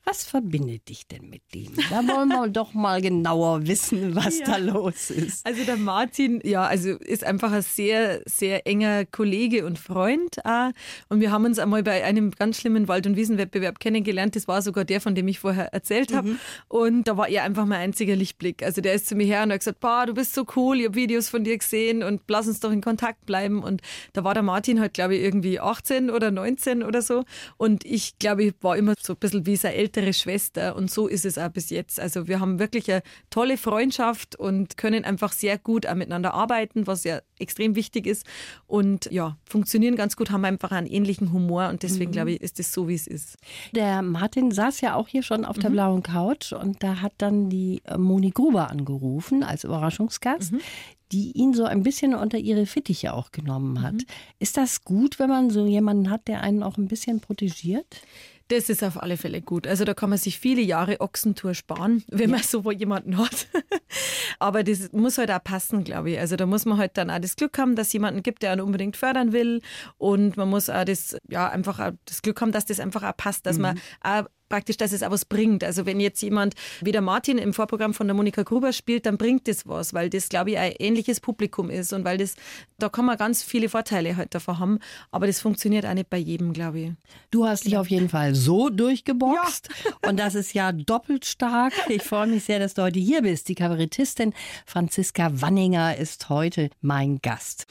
Was 0.04 0.24
verbindet 0.24 0.88
dich 0.88 1.06
denn 1.06 1.30
mit 1.30 1.42
dem? 1.54 1.76
Da 1.88 2.06
wollen 2.08 2.28
wir 2.28 2.48
doch 2.48 2.74
mal 2.74 3.00
genauer 3.00 3.68
wissen, 3.68 4.16
was 4.16 4.40
ja. 4.40 4.46
da 4.46 4.56
los 4.56 5.10
ist. 5.10 5.46
Also 5.46 5.62
der 5.64 5.76
Martin, 5.76 6.40
ja, 6.42 6.64
also 6.64 6.90
ist 6.98 7.22
einfach 7.22 7.52
ein 7.52 7.62
sehr, 7.62 8.20
sehr 8.26 8.66
enger 8.66 9.04
Kollege 9.06 9.64
und 9.64 9.78
Freund. 9.78 10.44
Auch. 10.44 10.70
Und 11.08 11.20
wir 11.20 11.30
haben 11.30 11.44
uns 11.44 11.60
einmal 11.60 11.84
bei 11.84 12.02
einem 12.02 12.32
ganz 12.32 12.58
schlimmen 12.58 12.88
Wald- 12.88 13.06
und 13.06 13.14
Wiesenwettbewerb 13.14 13.78
kennengelernt. 13.78 14.34
Das 14.34 14.48
war 14.48 14.60
sogar 14.60 14.84
der, 14.84 15.00
von 15.00 15.14
dem 15.14 15.28
ich 15.28 15.38
vorher 15.38 15.72
erzählt 15.72 16.12
habe. 16.12 16.30
Mhm. 16.30 16.38
Und 16.66 17.06
da 17.06 17.16
war 17.16 17.28
er 17.28 17.44
einfach 17.44 17.64
mein 17.64 17.80
einziger 17.80 18.16
Lichtblick. 18.16 18.64
Also 18.64 18.80
der 18.80 18.94
ist 18.94 19.06
zu 19.06 19.14
mir 19.14 19.26
her 19.26 19.44
und 19.44 19.52
hat 19.52 19.60
gesagt, 19.60 19.78
boah, 19.78 20.04
du 20.06 20.14
bist 20.14 20.34
so 20.34 20.44
cool, 20.56 20.80
ich 20.80 20.86
habe 20.86 20.96
Videos 20.96 21.28
von 21.28 21.44
dir 21.44 21.56
gesehen 21.56 22.02
und 22.02 22.22
lass 22.26 22.48
uns 22.48 22.58
doch 22.58 22.72
in 22.72 22.80
Kontakt 22.80 23.24
bleiben. 23.24 23.62
Und 23.62 23.82
da 24.14 24.24
war 24.24 24.34
der 24.34 24.42
Martin 24.42 24.80
halt, 24.80 24.94
glaube 24.94 25.14
ich, 25.14 25.22
irgendwie 25.22 25.60
18 25.60 26.10
oder 26.10 26.32
19 26.32 26.82
oder 26.82 27.02
so. 27.02 27.22
Und 27.56 27.84
ich 27.86 28.18
glaube, 28.18 28.42
ich 28.42 28.54
war 28.62 28.76
immer 28.76 28.94
so 29.00 29.12
ein 29.12 29.18
bisschen 29.18 29.46
wie 29.46 29.54
sein 29.54 29.74
Eltern 29.74 29.91
ältere 29.92 30.14
Schwester 30.14 30.74
und 30.74 30.90
so 30.90 31.06
ist 31.06 31.26
es 31.26 31.36
auch 31.36 31.50
bis 31.50 31.68
jetzt. 31.68 32.00
Also 32.00 32.26
wir 32.26 32.40
haben 32.40 32.58
wirklich 32.58 32.90
eine 32.90 33.02
tolle 33.28 33.58
Freundschaft 33.58 34.36
und 34.36 34.78
können 34.78 35.04
einfach 35.04 35.32
sehr 35.32 35.58
gut 35.58 35.86
auch 35.86 35.94
miteinander 35.94 36.32
arbeiten, 36.32 36.86
was 36.86 37.04
ja 37.04 37.20
extrem 37.38 37.74
wichtig 37.74 38.06
ist 38.06 38.26
und 38.66 39.10
ja, 39.10 39.36
funktionieren 39.44 39.96
ganz 39.96 40.16
gut, 40.16 40.30
haben 40.30 40.46
einfach 40.46 40.70
einen 40.70 40.86
ähnlichen 40.86 41.32
Humor 41.32 41.68
und 41.68 41.82
deswegen 41.82 42.10
mhm. 42.10 42.14
glaube 42.14 42.30
ich, 42.32 42.40
ist 42.40 42.58
es 42.58 42.72
so, 42.72 42.88
wie 42.88 42.94
es 42.94 43.06
ist. 43.06 43.36
Der 43.72 44.00
Martin 44.00 44.50
saß 44.50 44.80
ja 44.80 44.94
auch 44.94 45.08
hier 45.08 45.22
schon 45.22 45.44
auf 45.44 45.58
der 45.58 45.68
mhm. 45.68 45.74
blauen 45.74 46.02
Couch 46.02 46.52
und 46.52 46.82
da 46.82 47.02
hat 47.02 47.12
dann 47.18 47.50
die 47.50 47.82
äh, 47.84 47.98
Moni 47.98 48.30
Gruber 48.30 48.70
angerufen 48.70 49.42
als 49.42 49.64
Überraschungsgast. 49.64 50.52
Mhm 50.52 50.60
die 51.12 51.32
ihn 51.32 51.52
so 51.52 51.64
ein 51.64 51.82
bisschen 51.82 52.14
unter 52.14 52.38
ihre 52.38 52.64
Fittiche 52.64 53.12
auch 53.12 53.32
genommen 53.32 53.82
hat. 53.82 53.92
Mhm. 53.92 54.06
Ist 54.38 54.56
das 54.56 54.82
gut, 54.82 55.18
wenn 55.18 55.28
man 55.28 55.50
so 55.50 55.66
jemanden 55.66 56.08
hat, 56.08 56.26
der 56.26 56.40
einen 56.40 56.62
auch 56.62 56.78
ein 56.78 56.88
bisschen 56.88 57.20
protegiert? 57.20 58.00
Das 58.52 58.68
ist 58.68 58.84
auf 58.84 59.02
alle 59.02 59.16
Fälle 59.16 59.40
gut. 59.40 59.66
Also 59.66 59.86
da 59.86 59.94
kann 59.94 60.10
man 60.10 60.18
sich 60.18 60.38
viele 60.38 60.60
Jahre 60.60 61.00
Ochsentour 61.00 61.54
sparen, 61.54 62.04
wenn 62.08 62.28
ja. 62.28 62.36
man 62.36 62.42
so 62.42 62.70
jemanden 62.70 63.16
hat. 63.16 63.46
Aber 64.38 64.62
das 64.62 64.92
muss 64.92 65.16
halt 65.16 65.30
auch 65.30 65.42
passen, 65.42 65.84
glaube 65.84 66.10
ich. 66.10 66.18
Also 66.18 66.36
da 66.36 66.44
muss 66.44 66.66
man 66.66 66.76
halt 66.76 66.98
dann 66.98 67.08
auch 67.08 67.18
das 67.18 67.36
Glück 67.36 67.56
haben, 67.56 67.76
dass 67.76 67.86
es 67.86 67.92
jemanden 67.94 68.22
gibt, 68.22 68.42
der 68.42 68.52
einen 68.52 68.60
unbedingt 68.60 68.98
fördern 68.98 69.32
will. 69.32 69.62
Und 69.96 70.36
man 70.36 70.50
muss 70.50 70.68
auch 70.68 70.84
das, 70.84 71.16
ja, 71.30 71.48
einfach 71.48 71.80
auch 71.80 71.92
das 72.04 72.20
Glück 72.20 72.42
haben, 72.42 72.52
dass 72.52 72.66
das 72.66 72.78
einfach 72.78 73.02
auch 73.04 73.16
passt, 73.16 73.46
dass 73.46 73.56
mhm. 73.56 73.62
man 73.62 73.80
auch 74.02 74.24
praktisch, 74.52 74.76
dass 74.76 74.92
es 74.92 75.02
auch 75.02 75.10
was 75.10 75.24
bringt. 75.24 75.64
Also 75.64 75.86
wenn 75.86 75.98
jetzt 75.98 76.20
jemand 76.20 76.54
wie 76.82 76.92
der 76.92 77.00
Martin 77.00 77.38
im 77.38 77.54
Vorprogramm 77.54 77.94
von 77.94 78.06
der 78.06 78.14
Monika 78.14 78.42
Gruber 78.42 78.74
spielt, 78.74 79.06
dann 79.06 79.16
bringt 79.16 79.48
das 79.48 79.66
was, 79.66 79.94
weil 79.94 80.10
das, 80.10 80.28
glaube 80.28 80.50
ich, 80.50 80.58
ein 80.58 80.72
ähnliches 80.78 81.20
Publikum 81.20 81.70
ist 81.70 81.94
und 81.94 82.04
weil 82.04 82.18
das, 82.18 82.34
da 82.78 82.90
kann 82.90 83.06
man 83.06 83.16
ganz 83.16 83.42
viele 83.42 83.70
Vorteile 83.70 84.14
halt 84.14 84.34
davon 84.34 84.58
haben, 84.58 84.78
aber 85.10 85.26
das 85.26 85.40
funktioniert 85.40 85.86
auch 85.86 85.94
nicht 85.94 86.10
bei 86.10 86.18
jedem, 86.18 86.52
glaube 86.52 86.80
ich. 86.80 86.90
Du 87.30 87.46
hast 87.46 87.64
dich 87.64 87.78
auf 87.78 87.88
jeden 87.88 88.10
Fall 88.10 88.34
so 88.34 88.68
durchgeboxt 88.68 89.70
ja. 89.86 89.92
und 90.10 90.18
das 90.18 90.34
ist 90.34 90.52
ja 90.52 90.70
doppelt 90.70 91.24
stark. 91.24 91.72
Ich 91.88 92.02
freue 92.02 92.26
mich 92.26 92.44
sehr, 92.44 92.58
dass 92.58 92.74
du 92.74 92.82
heute 92.82 93.00
hier 93.00 93.22
bist. 93.22 93.48
Die 93.48 93.54
Kabarettistin 93.54 94.34
Franziska 94.66 95.30
Wanninger 95.32 95.96
ist 95.96 96.28
heute 96.28 96.68
mein 96.82 97.20
Gast. 97.22 97.66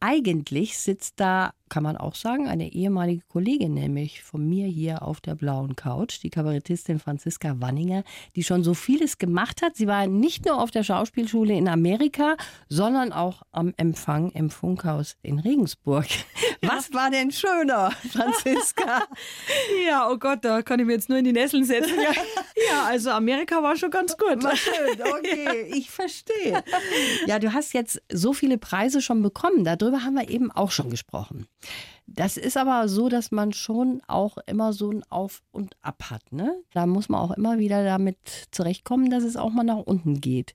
Eigentlich 0.00 0.76
sitzt 0.76 1.14
da, 1.16 1.52
kann 1.70 1.82
man 1.82 1.96
auch 1.96 2.14
sagen, 2.14 2.46
eine 2.48 2.72
ehemalige 2.72 3.22
Kollegin, 3.28 3.72
nämlich 3.72 4.22
von 4.22 4.46
mir 4.46 4.66
hier 4.66 5.02
auf 5.02 5.22
der 5.22 5.34
blauen 5.34 5.74
Couch, 5.74 6.22
die 6.22 6.28
Kabarettistin 6.28 6.98
Franziska 6.98 7.54
Wanninger, 7.60 8.04
die 8.36 8.44
schon 8.44 8.62
so 8.62 8.74
vieles 8.74 9.16
gemacht 9.16 9.62
hat. 9.62 9.74
Sie 9.74 9.86
war 9.86 10.06
nicht 10.06 10.44
nur 10.44 10.60
auf 10.60 10.70
der 10.70 10.84
Schauspielschule 10.84 11.54
in 11.54 11.66
Amerika, 11.66 12.36
sondern 12.68 13.12
auch 13.12 13.42
am 13.52 13.72
Empfang 13.78 14.30
im 14.32 14.50
Funkhaus 14.50 15.16
in 15.22 15.38
Regensburg. 15.38 16.06
Was 16.62 16.92
war 16.92 17.10
denn 17.10 17.30
schöner, 17.30 17.90
Franziska? 18.12 19.02
ja, 19.88 20.10
oh 20.10 20.18
Gott, 20.18 20.44
da 20.44 20.60
kann 20.60 20.78
ich 20.78 20.86
mir 20.86 20.92
jetzt 20.92 21.08
nur 21.08 21.18
in 21.18 21.24
die 21.24 21.32
Nesseln 21.32 21.64
setzen. 21.64 21.96
Ja, 21.96 22.10
ja 22.70 22.84
also 22.86 23.10
Amerika 23.10 23.62
war 23.62 23.76
schon 23.76 23.90
ganz 23.90 24.16
gut. 24.16 24.42
War 24.42 24.56
schön, 24.56 25.00
okay, 25.02 25.70
ich 25.74 25.90
verstehe. 25.90 26.62
Ja, 27.26 27.38
du 27.38 27.52
hast 27.52 27.72
jetzt 27.72 28.02
so 28.12 28.32
viele 28.32 28.58
Preise 28.58 29.00
schon 29.00 29.22
bekommen. 29.22 29.64
Darüber 29.64 29.85
darüber 29.86 30.04
haben 30.04 30.14
wir 30.14 30.28
eben 30.28 30.50
auch 30.50 30.70
schon 30.70 30.90
gesprochen. 30.90 31.46
Das 32.06 32.36
ist 32.36 32.56
aber 32.56 32.88
so, 32.88 33.08
dass 33.08 33.30
man 33.30 33.52
schon 33.52 34.02
auch 34.06 34.38
immer 34.46 34.72
so 34.72 34.90
ein 34.90 35.02
Auf 35.10 35.42
und 35.52 35.76
Ab 35.82 36.10
hat. 36.10 36.32
Ne? 36.32 36.54
Da 36.72 36.86
muss 36.86 37.08
man 37.08 37.20
auch 37.20 37.32
immer 37.32 37.58
wieder 37.58 37.84
damit 37.84 38.18
zurechtkommen, 38.50 39.10
dass 39.10 39.24
es 39.24 39.36
auch 39.36 39.50
mal 39.50 39.64
nach 39.64 39.78
unten 39.78 40.20
geht. 40.20 40.54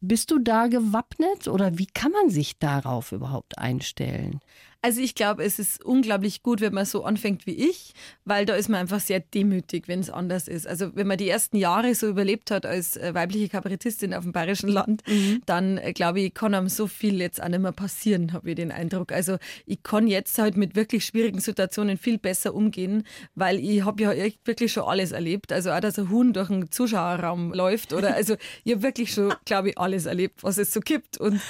Bist 0.00 0.30
du 0.30 0.38
da 0.38 0.68
gewappnet 0.68 1.48
oder 1.48 1.78
wie 1.78 1.86
kann 1.86 2.12
man 2.12 2.30
sich 2.30 2.58
darauf 2.58 3.10
überhaupt 3.10 3.58
einstellen? 3.58 4.40
Also 4.80 5.00
ich 5.00 5.16
glaube, 5.16 5.42
es 5.42 5.58
ist 5.58 5.84
unglaublich 5.84 6.44
gut, 6.44 6.60
wenn 6.60 6.72
man 6.72 6.84
so 6.84 7.02
anfängt 7.02 7.46
wie 7.46 7.68
ich, 7.68 7.94
weil 8.24 8.46
da 8.46 8.54
ist 8.54 8.68
man 8.68 8.78
einfach 8.78 9.00
sehr 9.00 9.18
demütig, 9.18 9.88
wenn 9.88 9.98
es 9.98 10.08
anders 10.08 10.46
ist. 10.46 10.68
Also 10.68 10.94
wenn 10.94 11.08
man 11.08 11.18
die 11.18 11.28
ersten 11.28 11.56
Jahre 11.56 11.96
so 11.96 12.06
überlebt 12.06 12.52
hat 12.52 12.64
als 12.64 12.96
äh, 12.96 13.12
weibliche 13.12 13.48
Kabarettistin 13.48 14.14
auf 14.14 14.22
dem 14.22 14.30
bayerischen 14.30 14.68
Land, 14.68 15.02
mhm. 15.08 15.42
dann 15.46 15.78
äh, 15.78 15.92
glaube 15.92 16.20
ich, 16.20 16.32
kann 16.32 16.54
einem 16.54 16.68
so 16.68 16.86
viel 16.86 17.20
jetzt 17.20 17.42
auch 17.42 17.48
nicht 17.48 17.58
mehr 17.58 17.72
passieren, 17.72 18.32
habe 18.32 18.50
ich 18.50 18.54
den 18.54 18.70
Eindruck. 18.70 19.10
Also 19.10 19.38
ich 19.66 19.82
kann 19.82 20.06
jetzt 20.06 20.38
halt 20.38 20.56
mit 20.56 20.76
wirklich 20.76 21.04
schwierigen 21.04 21.40
Situationen 21.40 21.98
viel 21.98 22.18
besser 22.18 22.54
umgehen, 22.54 23.02
weil 23.34 23.58
ich 23.58 23.84
habe 23.84 24.00
ja 24.00 24.12
wirklich 24.44 24.72
schon 24.72 24.84
alles 24.84 25.10
erlebt. 25.10 25.52
Also 25.52 25.72
auch, 25.72 25.80
dass 25.80 25.98
ein 25.98 26.08
Huhn 26.08 26.32
durch 26.32 26.50
einen 26.50 26.70
Zuschauerraum 26.70 27.52
läuft 27.52 27.92
oder 27.92 28.14
also 28.14 28.36
ich 28.62 28.74
habe 28.74 28.84
wirklich 28.84 29.12
schon, 29.12 29.34
glaube 29.44 29.70
ich, 29.70 29.78
alles 29.78 30.06
erlebt, 30.06 30.44
was 30.44 30.56
es 30.56 30.72
so 30.72 30.78
gibt. 30.78 31.18
Und 31.18 31.40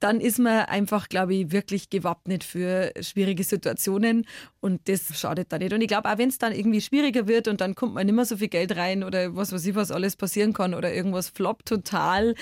dann 0.00 0.20
ist 0.20 0.40
man 0.40 0.64
einfach, 0.64 1.08
glaube 1.08 1.36
ich, 1.36 1.52
wirklich 1.52 1.88
gewappnet 1.88 2.42
für 2.42 2.63
schwierige 3.00 3.44
Situationen 3.44 4.26
und 4.60 4.88
das 4.88 5.18
schadet 5.18 5.52
da 5.52 5.58
nicht. 5.58 5.72
Und 5.72 5.80
ich 5.80 5.88
glaube, 5.88 6.10
auch 6.10 6.18
wenn 6.18 6.28
es 6.28 6.38
dann 6.38 6.52
irgendwie 6.52 6.80
schwieriger 6.80 7.28
wird 7.28 7.48
und 7.48 7.60
dann 7.60 7.74
kommt 7.74 7.94
man 7.94 8.06
nicht 8.06 8.14
mehr 8.14 8.24
so 8.24 8.36
viel 8.36 8.48
Geld 8.48 8.76
rein 8.76 9.04
oder 9.04 9.34
was 9.36 9.52
weiß 9.52 9.64
ich, 9.66 9.74
was 9.74 9.90
alles 9.90 10.16
passieren 10.16 10.52
kann 10.52 10.74
oder 10.74 10.92
irgendwas 10.92 11.28
floppt 11.28 11.66
total, 11.68 12.34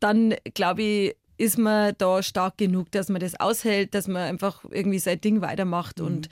dann 0.00 0.34
glaube 0.54 0.82
ich, 0.82 1.16
ist 1.38 1.58
man 1.58 1.94
da 1.98 2.22
stark 2.22 2.56
genug, 2.56 2.90
dass 2.92 3.08
man 3.08 3.20
das 3.20 3.38
aushält, 3.38 3.94
dass 3.94 4.08
man 4.08 4.22
einfach 4.22 4.64
irgendwie 4.70 4.98
sein 4.98 5.20
Ding 5.20 5.42
weitermacht 5.42 5.98
mhm. 5.98 6.06
und 6.06 6.28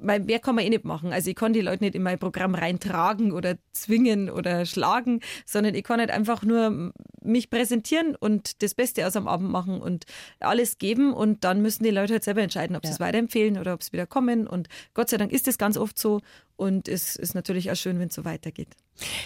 mehr 0.00 0.38
kann 0.38 0.54
man 0.54 0.64
eh 0.64 0.70
nicht 0.70 0.84
machen. 0.84 1.12
Also 1.12 1.30
ich 1.30 1.36
kann 1.36 1.52
die 1.52 1.60
Leute 1.60 1.84
nicht 1.84 1.94
in 1.94 2.02
mein 2.02 2.18
Programm 2.18 2.54
reintragen 2.54 3.32
oder 3.32 3.56
zwingen 3.72 4.30
oder 4.30 4.66
schlagen, 4.66 5.20
sondern 5.44 5.74
ich 5.74 5.84
kann 5.84 6.00
halt 6.00 6.10
einfach 6.10 6.42
nur 6.42 6.92
mich 7.26 7.50
präsentieren 7.50 8.16
und 8.16 8.62
das 8.62 8.74
Beste 8.74 9.06
aus 9.06 9.16
am 9.16 9.28
Abend 9.28 9.50
machen 9.50 9.80
und 9.80 10.04
alles 10.40 10.78
geben. 10.78 11.12
Und 11.12 11.44
dann 11.44 11.62
müssen 11.62 11.84
die 11.84 11.90
Leute 11.90 12.14
halt 12.14 12.24
selber 12.24 12.42
entscheiden, 12.42 12.76
ob 12.76 12.84
ja. 12.84 12.88
sie 12.88 12.94
es 12.94 13.00
weiterempfehlen 13.00 13.58
oder 13.58 13.74
ob 13.74 13.82
sie 13.82 13.92
wieder 13.92 14.06
kommen. 14.06 14.46
Und 14.46 14.68
Gott 14.94 15.10
sei 15.10 15.16
Dank 15.16 15.32
ist 15.32 15.46
das 15.46 15.58
ganz 15.58 15.76
oft 15.76 15.98
so 15.98 16.20
und 16.56 16.88
es 16.88 17.16
ist 17.16 17.34
natürlich 17.34 17.70
auch 17.70 17.76
schön, 17.76 17.98
wenn 17.98 18.08
es 18.08 18.14
so 18.14 18.24
weitergeht. 18.24 18.68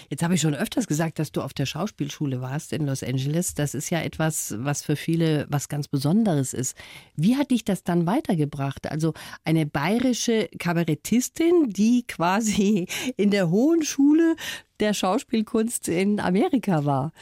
Jetzt 0.09 0.21
habe 0.23 0.35
ich 0.35 0.41
schon 0.41 0.53
öfters 0.53 0.87
gesagt, 0.87 1.19
dass 1.19 1.31
du 1.31 1.41
auf 1.41 1.53
der 1.53 1.65
Schauspielschule 1.65 2.41
warst 2.41 2.73
in 2.73 2.85
Los 2.85 3.03
Angeles. 3.03 3.53
Das 3.53 3.73
ist 3.73 3.89
ja 3.89 4.01
etwas, 4.01 4.53
was 4.57 4.83
für 4.83 4.97
viele 4.97 5.45
was 5.49 5.69
ganz 5.69 5.87
Besonderes 5.87 6.53
ist. 6.53 6.75
Wie 7.15 7.37
hat 7.37 7.51
dich 7.51 7.63
das 7.63 7.83
dann 7.83 8.05
weitergebracht? 8.05 8.91
Also 8.91 9.13
eine 9.45 9.65
bayerische 9.65 10.49
Kabarettistin, 10.59 11.69
die 11.69 12.05
quasi 12.05 12.87
in 13.15 13.31
der 13.31 13.49
Hohen 13.49 13.83
Schule 13.83 14.35
der 14.81 14.93
Schauspielkunst 14.93 15.87
in 15.87 16.19
Amerika 16.19 16.85
war. 16.85 17.13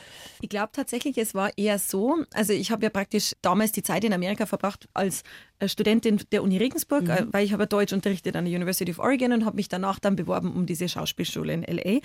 Ich 0.42 0.50
glaube 0.50 0.70
tatsächlich, 0.72 1.18
es 1.18 1.36
war 1.36 1.56
eher 1.58 1.78
so. 1.78 2.24
Also 2.34 2.54
ich 2.54 2.72
habe 2.72 2.84
ja 2.84 2.90
praktisch 2.90 3.34
damals 3.42 3.74
die 3.74 3.84
Zeit 3.84 4.04
in 4.06 4.14
Amerika 4.14 4.46
verbracht 4.46 4.88
als 4.94 5.24
Studentin 5.66 6.22
der 6.32 6.44
Uni 6.44 6.58
Regensburg, 6.58 7.04
mhm. 7.04 7.10
Äh, 7.10 7.26
weil 7.32 7.46
ich 7.46 7.54
habe 7.54 7.68
Deutsch 7.68 7.94
unterrichtet 7.94 8.36
an 8.36 8.46
der 8.46 8.56
University 8.56 8.92
of 8.92 9.00
Oregon 9.00 9.34
und 9.34 9.46
habe 9.46 9.56
mich 9.56 9.68
danach 9.68 10.00
dann 10.00 10.16
beworben 10.16 10.54
um 10.54 10.66
diese 10.66 10.88
Schauspielschule 10.88 11.54
in 11.54 11.64
LA 11.64 12.00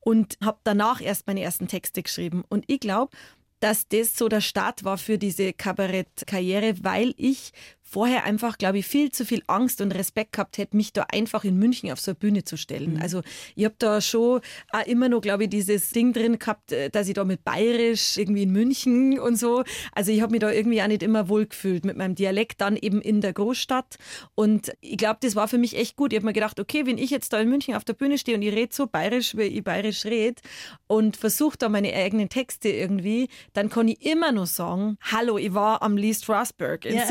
und 0.00 0.36
habe 0.42 0.58
danach 0.64 1.00
erst 1.00 1.26
meine 1.26 1.42
ersten 1.42 1.68
Texte 1.68 2.02
geschrieben. 2.02 2.44
Und 2.48 2.64
ich 2.68 2.80
glaube, 2.80 3.16
dass 3.60 3.86
das 3.88 4.16
so 4.16 4.28
der 4.28 4.40
Start 4.40 4.84
war 4.84 4.98
für 4.98 5.18
diese 5.18 5.52
Kabarettkarriere, 5.52 6.82
weil 6.82 7.14
ich 7.16 7.52
vorher 7.90 8.24
einfach, 8.24 8.56
glaube 8.56 8.78
ich, 8.78 8.86
viel 8.86 9.10
zu 9.10 9.24
viel 9.24 9.42
Angst 9.48 9.80
und 9.80 9.92
Respekt 9.92 10.32
gehabt 10.32 10.58
hätte, 10.58 10.76
mich 10.76 10.92
da 10.92 11.06
einfach 11.10 11.42
in 11.42 11.58
München 11.58 11.90
auf 11.90 12.00
so 12.00 12.12
eine 12.12 12.18
Bühne 12.18 12.44
zu 12.44 12.56
stellen. 12.56 12.94
Mhm. 12.94 13.02
Also 13.02 13.22
ich 13.56 13.64
habe 13.64 13.74
da 13.78 14.00
schon 14.00 14.40
auch 14.70 14.86
immer 14.86 15.08
noch, 15.08 15.20
glaube 15.20 15.44
ich, 15.44 15.50
dieses 15.50 15.90
Ding 15.90 16.12
drin 16.12 16.38
gehabt, 16.38 16.70
äh, 16.70 16.88
dass 16.88 17.08
ich 17.08 17.14
da 17.14 17.24
mit 17.24 17.44
Bayerisch 17.44 18.16
irgendwie 18.16 18.44
in 18.44 18.52
München 18.52 19.18
und 19.18 19.36
so. 19.36 19.64
Also 19.92 20.12
ich 20.12 20.20
habe 20.20 20.30
mich 20.30 20.40
da 20.40 20.52
irgendwie 20.52 20.80
auch 20.80 20.86
nicht 20.86 21.02
immer 21.02 21.28
wohl 21.28 21.46
gefühlt 21.46 21.84
mit 21.84 21.96
meinem 21.96 22.14
Dialekt 22.14 22.60
dann 22.60 22.76
eben 22.76 23.00
in 23.00 23.20
der 23.20 23.32
Großstadt. 23.32 23.96
Und 24.36 24.72
ich 24.80 24.96
glaube, 24.96 25.18
das 25.20 25.34
war 25.34 25.48
für 25.48 25.58
mich 25.58 25.76
echt 25.76 25.96
gut. 25.96 26.12
Ich 26.12 26.18
habe 26.18 26.26
mir 26.26 26.32
gedacht, 26.32 26.60
okay, 26.60 26.86
wenn 26.86 26.96
ich 26.96 27.10
jetzt 27.10 27.32
da 27.32 27.40
in 27.40 27.48
München 27.48 27.74
auf 27.74 27.84
der 27.84 27.94
Bühne 27.94 28.18
stehe 28.18 28.36
und 28.36 28.42
ich 28.42 28.54
rede 28.54 28.72
so 28.72 28.86
bayerisch, 28.86 29.36
wie 29.36 29.42
ich 29.42 29.64
bayerisch 29.64 30.04
rede 30.04 30.40
und 30.86 31.16
versuche 31.16 31.58
da 31.58 31.68
meine 31.68 31.92
eigenen 31.92 32.28
Texte 32.28 32.68
irgendwie, 32.68 33.28
dann 33.52 33.68
kann 33.68 33.88
ich 33.88 34.04
immer 34.06 34.30
nur 34.30 34.46
sagen, 34.46 34.96
hallo, 35.02 35.38
ich 35.38 35.54
war 35.54 35.82
am 35.82 35.96
Lee 35.96 36.14
Strasberg. 36.14 36.84
Yeah. 36.84 37.08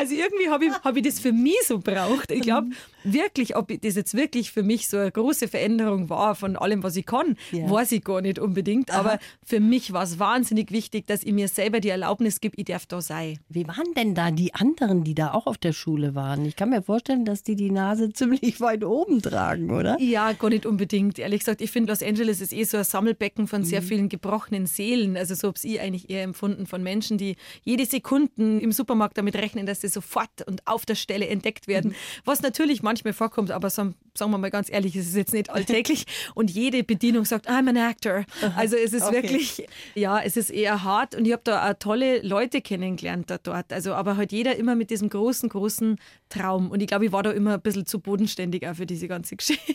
Also 0.00 0.14
irgendwie 0.14 0.48
habe 0.48 0.64
ich, 0.64 0.72
hab 0.72 0.96
ich 0.96 1.02
das 1.02 1.20
für 1.20 1.32
mich 1.32 1.58
so 1.66 1.78
braucht. 1.78 2.30
Ich 2.30 2.40
glaube 2.40 2.68
wirklich, 3.04 3.54
ob 3.54 3.68
das 3.82 3.96
jetzt 3.96 4.14
wirklich 4.14 4.50
für 4.50 4.62
mich 4.62 4.88
so 4.88 4.96
eine 4.96 5.12
große 5.12 5.46
Veränderung 5.46 6.08
war 6.08 6.34
von 6.34 6.56
allem, 6.56 6.82
was 6.82 6.96
ich 6.96 7.04
kann, 7.04 7.36
ja. 7.52 7.68
weiß 7.70 7.92
ich 7.92 8.02
gar 8.02 8.22
nicht 8.22 8.38
unbedingt. 8.38 8.90
Aber 8.92 9.18
für 9.44 9.60
mich 9.60 9.92
war 9.92 10.04
es 10.04 10.18
wahnsinnig 10.18 10.70
wichtig, 10.70 11.06
dass 11.06 11.22
ich 11.22 11.32
mir 11.32 11.48
selber 11.48 11.80
die 11.80 11.90
Erlaubnis 11.90 12.40
gebe, 12.40 12.56
ich 12.56 12.64
darf 12.64 12.86
da 12.86 13.02
sein. 13.02 13.38
Wie 13.50 13.68
waren 13.68 13.92
denn 13.94 14.14
da 14.14 14.30
die 14.30 14.54
anderen, 14.54 15.04
die 15.04 15.14
da 15.14 15.32
auch 15.34 15.46
auf 15.46 15.58
der 15.58 15.74
Schule 15.74 16.14
waren? 16.14 16.46
Ich 16.46 16.56
kann 16.56 16.70
mir 16.70 16.82
vorstellen, 16.82 17.26
dass 17.26 17.42
die 17.42 17.56
die 17.56 17.70
Nase 17.70 18.10
ziemlich 18.14 18.58
weit 18.62 18.84
oben 18.84 19.20
tragen, 19.20 19.70
oder? 19.70 20.00
Ja, 20.00 20.32
gar 20.32 20.48
nicht 20.48 20.64
unbedingt. 20.64 21.18
Ehrlich 21.18 21.40
gesagt, 21.40 21.60
ich 21.60 21.70
finde, 21.70 21.92
Los 21.92 22.02
Angeles 22.02 22.40
ist 22.40 22.54
eh 22.54 22.64
so 22.64 22.78
ein 22.78 22.84
Sammelbecken 22.84 23.48
von 23.48 23.64
sehr 23.64 23.82
mhm. 23.82 23.86
vielen 23.86 24.08
gebrochenen 24.08 24.64
Seelen. 24.66 25.18
Also 25.18 25.34
so 25.34 25.48
habe 25.48 25.58
ich 25.62 25.78
eigentlich 25.78 26.08
eher 26.08 26.22
empfunden 26.22 26.66
von 26.66 26.82
Menschen, 26.82 27.18
die 27.18 27.36
jede 27.64 27.84
Sekunde 27.84 28.30
im 28.36 28.72
Supermarkt 28.72 29.18
damit 29.18 29.36
rechnen, 29.36 29.66
dass 29.66 29.82
sie 29.82 29.88
sofort 29.90 30.46
und 30.46 30.66
auf 30.66 30.86
der 30.86 30.94
Stelle 30.94 31.28
entdeckt 31.28 31.68
werden. 31.68 31.94
Was 32.24 32.42
natürlich 32.42 32.82
manchmal 32.82 33.12
vorkommt, 33.12 33.50
aber 33.50 33.70
sagen 33.70 33.94
wir 34.14 34.38
mal 34.38 34.50
ganz 34.50 34.70
ehrlich, 34.70 34.96
es 34.96 35.08
ist 35.08 35.16
jetzt 35.16 35.32
nicht 35.32 35.50
alltäglich. 35.50 36.06
und 36.34 36.50
jede 36.50 36.82
Bedienung 36.84 37.24
sagt, 37.24 37.48
I'm 37.48 37.68
an 37.68 37.76
actor. 37.76 38.24
Also 38.56 38.76
es 38.76 38.92
ist 38.92 39.02
okay. 39.02 39.22
wirklich, 39.22 39.66
ja, 39.94 40.20
es 40.20 40.36
ist 40.36 40.50
eher 40.50 40.82
hart. 40.84 41.14
Und 41.14 41.26
ich 41.26 41.32
habe 41.32 41.42
da 41.44 41.70
auch 41.70 41.74
tolle 41.78 42.22
Leute 42.22 42.60
kennengelernt 42.60 43.30
da 43.30 43.38
dort. 43.38 43.72
Also 43.72 43.94
aber 43.94 44.16
halt 44.16 44.32
jeder 44.32 44.56
immer 44.56 44.74
mit 44.74 44.90
diesem 44.90 45.08
großen, 45.08 45.48
großen 45.48 45.98
Traum. 46.28 46.70
Und 46.70 46.80
ich 46.80 46.86
glaube, 46.86 47.06
ich 47.06 47.12
war 47.12 47.22
da 47.22 47.30
immer 47.30 47.54
ein 47.54 47.60
bisschen 47.60 47.86
zu 47.86 48.00
bodenständig 48.00 48.66
auch 48.66 48.74
für 48.74 48.86
diese 48.86 49.08
ganze 49.08 49.36
Geschichte. 49.36 49.74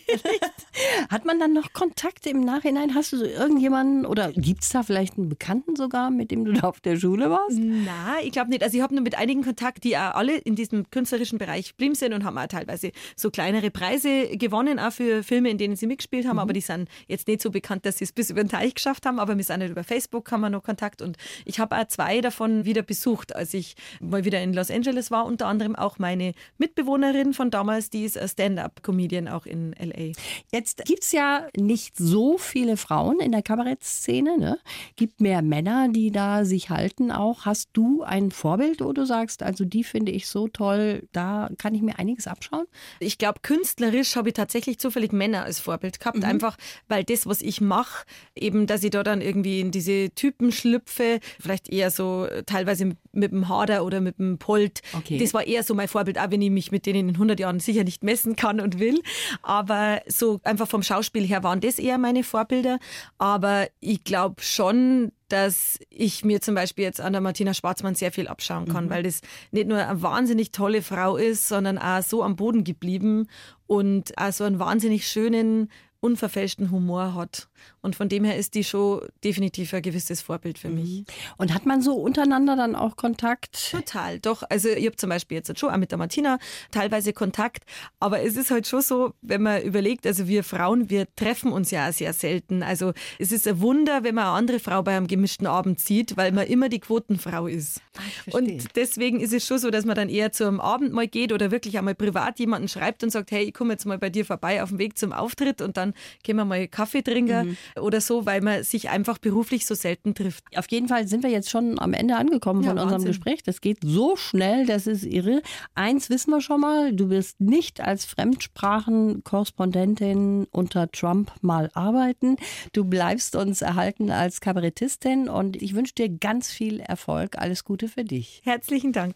Hat 1.10 1.26
man 1.26 1.40
dann 1.40 1.54
noch 1.54 1.74
Kontakte 1.74 2.30
im 2.30 2.42
Nachhinein? 2.42 2.96
Hast 2.96 3.14
du 3.14 3.18
so 3.18 3.26
irgendjemanden 3.26 4.06
oder 4.06 4.32
gibt 4.32 4.64
es 4.64 4.70
da 4.70 4.84
vielleicht 4.84 5.18
einen 5.18 5.30
Bekannten 5.30 5.76
sogar, 5.76 6.10
mit 6.10 6.32
dem 6.32 6.46
du 6.46 6.54
da 6.54 6.68
auf 6.68 6.80
der 6.80 6.98
Schule 6.98 7.30
warst? 7.30 7.58
Na, 7.60 8.16
ich 8.24 8.32
glaube 8.32 8.50
nicht. 8.50 8.64
Also 8.64 8.78
ich 8.78 8.84
habe 8.84 8.94
nur 8.94 9.04
mit 9.04 9.16
einigen 9.16 9.44
Kontakt, 9.44 9.84
die 9.84 9.95
auch 9.98 10.16
alle 10.16 10.38
in 10.38 10.56
diesem 10.56 10.90
künstlerischen 10.90 11.38
Bereich 11.38 11.70
geblieben 11.70 11.96
sind 11.96 12.14
und 12.14 12.24
haben 12.24 12.38
auch 12.38 12.48
teilweise 12.48 12.92
so 13.16 13.32
kleinere 13.32 13.72
Preise 13.72 14.38
gewonnen, 14.38 14.80
auch 14.80 14.92
für 14.92 15.24
Filme, 15.24 15.50
in 15.50 15.58
denen 15.58 15.76
sie 15.76 15.88
mitgespielt 15.88 16.28
haben. 16.28 16.36
Mhm. 16.36 16.42
Aber 16.42 16.54
die 16.54 16.62
sind 16.62 16.90
jetzt 17.08 17.28
nicht 17.28 17.42
so 17.42 17.52
bekannt, 17.52 17.86
dass 17.86 17.98
sie 17.98 18.04
es 18.04 18.12
bis 18.12 18.30
über 18.30 18.44
den 18.44 18.50
Teich 18.50 18.76
geschafft 18.76 19.06
haben. 19.06 19.20
Aber 19.20 19.38
wir 19.38 19.44
sind 19.44 19.60
nicht 19.60 19.72
über 19.72 19.84
Facebook, 19.84 20.32
haben 20.32 20.42
wir 20.42 20.50
noch 20.50 20.64
Kontakt. 20.64 21.02
Und 21.02 21.18
ich 21.46 21.60
habe 21.60 21.78
auch 21.78 21.88
zwei 21.88 22.22
davon 22.22 22.66
wieder 22.66 22.82
besucht, 22.82 23.36
als 23.36 23.54
ich 23.54 23.76
mal 24.00 24.26
wieder 24.26 24.42
in 24.42 24.54
Los 24.54 24.70
Angeles 24.70 25.12
war. 25.12 25.26
Unter 25.26 25.48
anderem 25.48 25.76
auch 25.76 26.00
meine 26.00 26.34
Mitbewohnerin 26.58 27.34
von 27.34 27.52
damals, 27.52 27.90
die 27.90 28.04
ist 28.04 28.18
Stand-up-Comedian 28.30 29.28
auch 29.28 29.46
in 29.46 29.74
L.A. 29.74 30.12
Jetzt 30.52 30.86
gibt 30.86 31.04
es 31.04 31.12
ja 31.12 31.48
nicht 31.58 31.98
so 31.98 32.38
viele 32.38 32.78
Frauen 32.78 33.20
in 33.20 33.32
der 33.32 33.42
Kabarettszene. 33.42 34.38
Ne? 34.38 34.60
Gibt 34.96 35.22
mehr 35.22 35.42
Männer, 35.42 35.88
die 35.90 36.12
da 36.12 36.46
sich 36.46 36.70
halten 36.70 37.12
auch. 37.12 37.46
Hast 37.46 37.70
du 37.74 38.04
ein 38.04 38.32
Vorbild, 38.32 38.82
wo 38.82 38.94
du 38.94 39.06
sagst, 39.06 39.44
also 39.44 39.66
die 39.66 39.84
finde 39.86 40.12
ich 40.12 40.28
so 40.28 40.48
toll, 40.48 41.08
da 41.12 41.50
kann 41.58 41.76
ich 41.76 41.82
mir 41.82 42.00
einiges 42.00 42.28
abschauen? 42.28 42.66
Ich 43.00 43.18
glaube, 43.18 43.40
künstlerisch 43.42 44.16
habe 44.16 44.30
ich 44.30 44.34
tatsächlich 44.34 44.80
zufällig 44.80 45.12
Männer 45.12 45.44
als 45.44 45.60
Vorbild 45.60 46.00
gehabt. 46.00 46.18
Mhm. 46.18 46.24
Einfach, 46.24 46.58
weil 46.88 47.04
das, 47.04 47.26
was 47.26 47.42
ich 47.42 47.62
mache, 47.62 48.06
eben, 48.36 48.68
dass 48.68 48.84
ich 48.84 48.92
da 48.92 49.04
dann 49.04 49.22
irgendwie 49.22 49.60
in 49.60 49.72
diese 49.72 50.10
Typen 50.12 50.52
schlüpfe, 50.52 51.20
vielleicht 51.40 51.70
eher 51.70 51.92
so 51.92 52.28
teilweise 52.46 52.96
mit 53.12 53.32
dem 53.32 53.48
Hader 53.50 53.86
oder 53.86 54.02
mit 54.02 54.20
dem 54.20 54.38
Polt. 54.38 54.82
Okay. 54.94 55.18
Das 55.18 55.34
war 55.34 55.46
eher 55.46 55.64
so 55.64 55.74
mein 55.74 55.88
Vorbild, 55.88 56.20
auch 56.20 56.32
wenn 56.32 56.42
ich 56.42 56.52
mich 56.52 56.72
mit 56.72 56.86
denen 56.86 57.10
in 57.10 57.16
100 57.16 57.40
Jahren 57.40 57.60
sicher 57.60 57.84
nicht 57.84 58.04
messen 58.04 58.36
kann 58.36 58.60
und 58.60 58.80
will. 58.80 59.02
Aber 59.42 60.02
so 60.08 60.40
einfach 60.44 60.68
vom 60.68 60.84
Schauspiel 60.84 61.26
her 61.26 61.44
waren 61.44 61.62
das 61.62 61.80
eher 61.80 61.98
meine 61.98 62.24
Vorbilder. 62.24 62.80
Aber 63.18 63.68
ich 63.80 64.04
glaube 64.04 64.42
schon, 64.42 65.12
dass 65.28 65.80
ich 65.90 66.24
mir 66.24 66.42
zum 66.42 66.56
Beispiel 66.56 66.84
jetzt 66.84 67.02
an 67.02 67.14
der 67.14 67.22
Martina 67.22 67.54
Schwarzmann 67.54 67.96
sehr 67.96 68.12
viel 68.12 68.28
abschauen 68.28 68.68
kann, 68.68 68.86
mhm. 68.86 68.90
weil 68.90 69.04
das 69.04 69.22
nicht 69.52 69.68
nur 69.68 69.78
eine 69.78 70.02
wahnsinnig 70.02 70.52
tolle 70.52 70.82
Frau 70.82 71.18
ist, 71.18 71.48
sondern 71.48 71.78
auch 71.78 72.04
so 72.04 72.24
am 72.24 72.36
Boden 72.36 72.64
geblieben 72.64 73.28
und 73.68 74.18
auch 74.18 74.32
so 74.32 74.44
einen 74.44 74.60
wahnsinnig 74.60 75.08
schönen, 75.08 75.70
unverfälschten 76.00 76.70
Humor 76.70 77.16
hat. 77.16 77.48
Und 77.82 77.96
von 77.96 78.10
dem 78.10 78.24
her 78.24 78.36
ist 78.36 78.56
die 78.56 78.64
Show 78.64 79.04
definitiv 79.24 79.74
ein 79.74 79.82
gewisses 79.82 80.22
Vorbild 80.22 80.58
für 80.58 80.70
mich. 80.70 81.00
Mhm. 81.00 81.06
Und 81.38 81.54
hat 81.54 81.66
man 81.66 81.82
so 81.82 81.94
untereinander 81.94 82.56
dann 82.56 82.76
auch 82.76 82.96
Kontakt? 82.96 83.72
Total, 83.72 84.20
doch. 84.20 84.44
Also 84.50 84.70
ich 84.70 84.86
habe 84.86 84.96
zum 84.96 85.10
Beispiel 85.10 85.38
jetzt 85.38 85.60
schon 85.60 85.70
auch 85.70 85.78
mit 85.78 85.92
der 85.92 85.98
Martina 85.98 86.40
teilweise 86.72 87.14
Kontakt. 87.14 87.64
Aber 88.00 88.22
es 88.22 88.36
ist 88.38 88.50
halt 88.50 88.66
schon 88.68 88.82
so, 88.82 89.14
wenn 89.22 89.44
man 89.44 89.62
überlegt, 89.62 90.08
also 90.08 90.28
wir 90.28 90.44
Frauen, 90.44 90.90
wir 90.90 91.08
treffen 91.16 91.52
uns 91.52 91.72
ja 91.72 91.92
sehr 91.92 92.14
selten. 92.14 92.64
Also 92.64 92.94
es 93.20 93.32
ist 93.32 93.48
ein 93.48 93.62
Wunder, 93.62 94.04
wenn 94.04 94.16
man 94.16 94.26
eine 94.26 94.34
andere 94.34 94.60
Frau 94.60 94.82
bei 94.82 94.98
einem 94.98 95.08
gemischten 95.08 95.48
Abend 95.48 95.80
sieht, 95.80 96.18
weil 96.18 96.32
man 96.32 96.48
immer 96.48 96.70
die 96.70 96.80
Quotenfrau 96.80 97.48
ist. 97.48 97.82
Ach, 97.98 98.34
und 98.34 98.76
deswegen 98.76 99.20
ist 99.20 99.34
es 99.34 99.46
schon 99.46 99.60
so, 99.60 99.70
dass 99.70 99.86
man 99.86 99.96
dann 99.96 100.10
eher 100.10 100.32
zu 100.32 100.48
einem 100.48 100.60
Abend 100.60 100.92
mal 100.92 101.08
geht 101.08 101.32
oder 101.32 101.52
wirklich 101.52 101.78
einmal 101.78 101.96
privat 101.96 102.40
jemanden 102.40 102.68
schreibt 102.68 103.04
und 103.04 103.12
sagt, 103.12 103.32
hey, 103.32 103.44
ich 103.44 103.54
komme 103.54 103.74
jetzt 103.74 103.86
mal 103.86 103.98
bei 103.98 104.10
dir 104.10 104.26
vorbei 104.26 104.64
auf 104.64 104.70
dem 104.70 104.80
Weg 104.80 104.98
zum 104.98 105.14
Auftritt 105.14 105.62
und 105.62 105.78
dann 105.78 105.94
gehen 106.24 106.36
wir 106.36 106.46
mal 106.46 106.68
Kaffee 106.68 107.02
trinken. 107.02 107.55
Mhm. 107.76 107.84
oder 107.84 108.02
so, 108.02 108.26
weil 108.26 108.42
man 108.42 108.64
sich 108.64 108.90
einfach 108.90 109.18
beruflich 109.18 109.66
so 109.66 109.76
selten 109.76 110.14
trifft. 110.16 110.44
Auf 110.58 110.66
jeden 110.70 110.88
Fall 110.88 111.08
sind 111.08 111.24
wir 111.24 111.30
jetzt 111.30 111.50
schon 111.50 111.80
am 111.80 111.94
Ende 111.94 112.16
angekommen 112.16 112.64
Ja, 112.64 112.70
von 112.70 112.78
unserem 112.80 112.94
Wahnsinn. 113.02 113.12
Gespräch. 113.12 113.44
Das 113.44 113.62
geht 113.62 113.80
so 113.84 114.16
schnell, 114.16 114.66
das 114.66 114.88
ist 114.88 115.04
irre. 115.06 115.42
Eins 115.76 116.10
wissen 116.10 116.32
wir 116.32 116.42
schon 116.42 116.62
mal, 116.62 116.94
du 116.94 117.10
wirst 117.10 117.40
nicht 117.42 117.82
als 117.82 118.06
Fremdsprachenkorrespondentin 118.06 120.48
unter 120.52 120.92
Trump 120.92 121.32
mal 121.42 121.70
arbeiten. 121.74 122.38
Du 122.74 122.86
bleibst 122.86 123.36
uns 123.36 123.62
erhalten 123.62 124.12
als 124.12 124.42
Kabarettistin 124.42 125.30
und 125.30 125.62
ich 125.62 125.76
wünsche 125.76 125.94
dir 125.96 126.10
ganz 126.10 126.52
viel 126.52 126.80
Erfolg. 126.80 127.38
Alles 127.38 127.64
Gute 127.64 127.88
für 127.88 128.04
dich. 128.04 128.42
Herzlichen 128.44 128.92
Dank. 128.94 129.16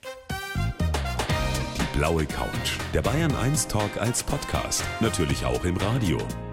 Die 1.77 1.97
blaue 1.97 2.25
Couch. 2.25 2.77
Der 2.93 3.01
Bayern 3.01 3.35
1 3.35 3.67
Talk 3.67 3.97
als 3.99 4.23
Podcast. 4.23 4.83
Natürlich 4.99 5.45
auch 5.45 5.63
im 5.65 5.77
Radio. 5.77 6.17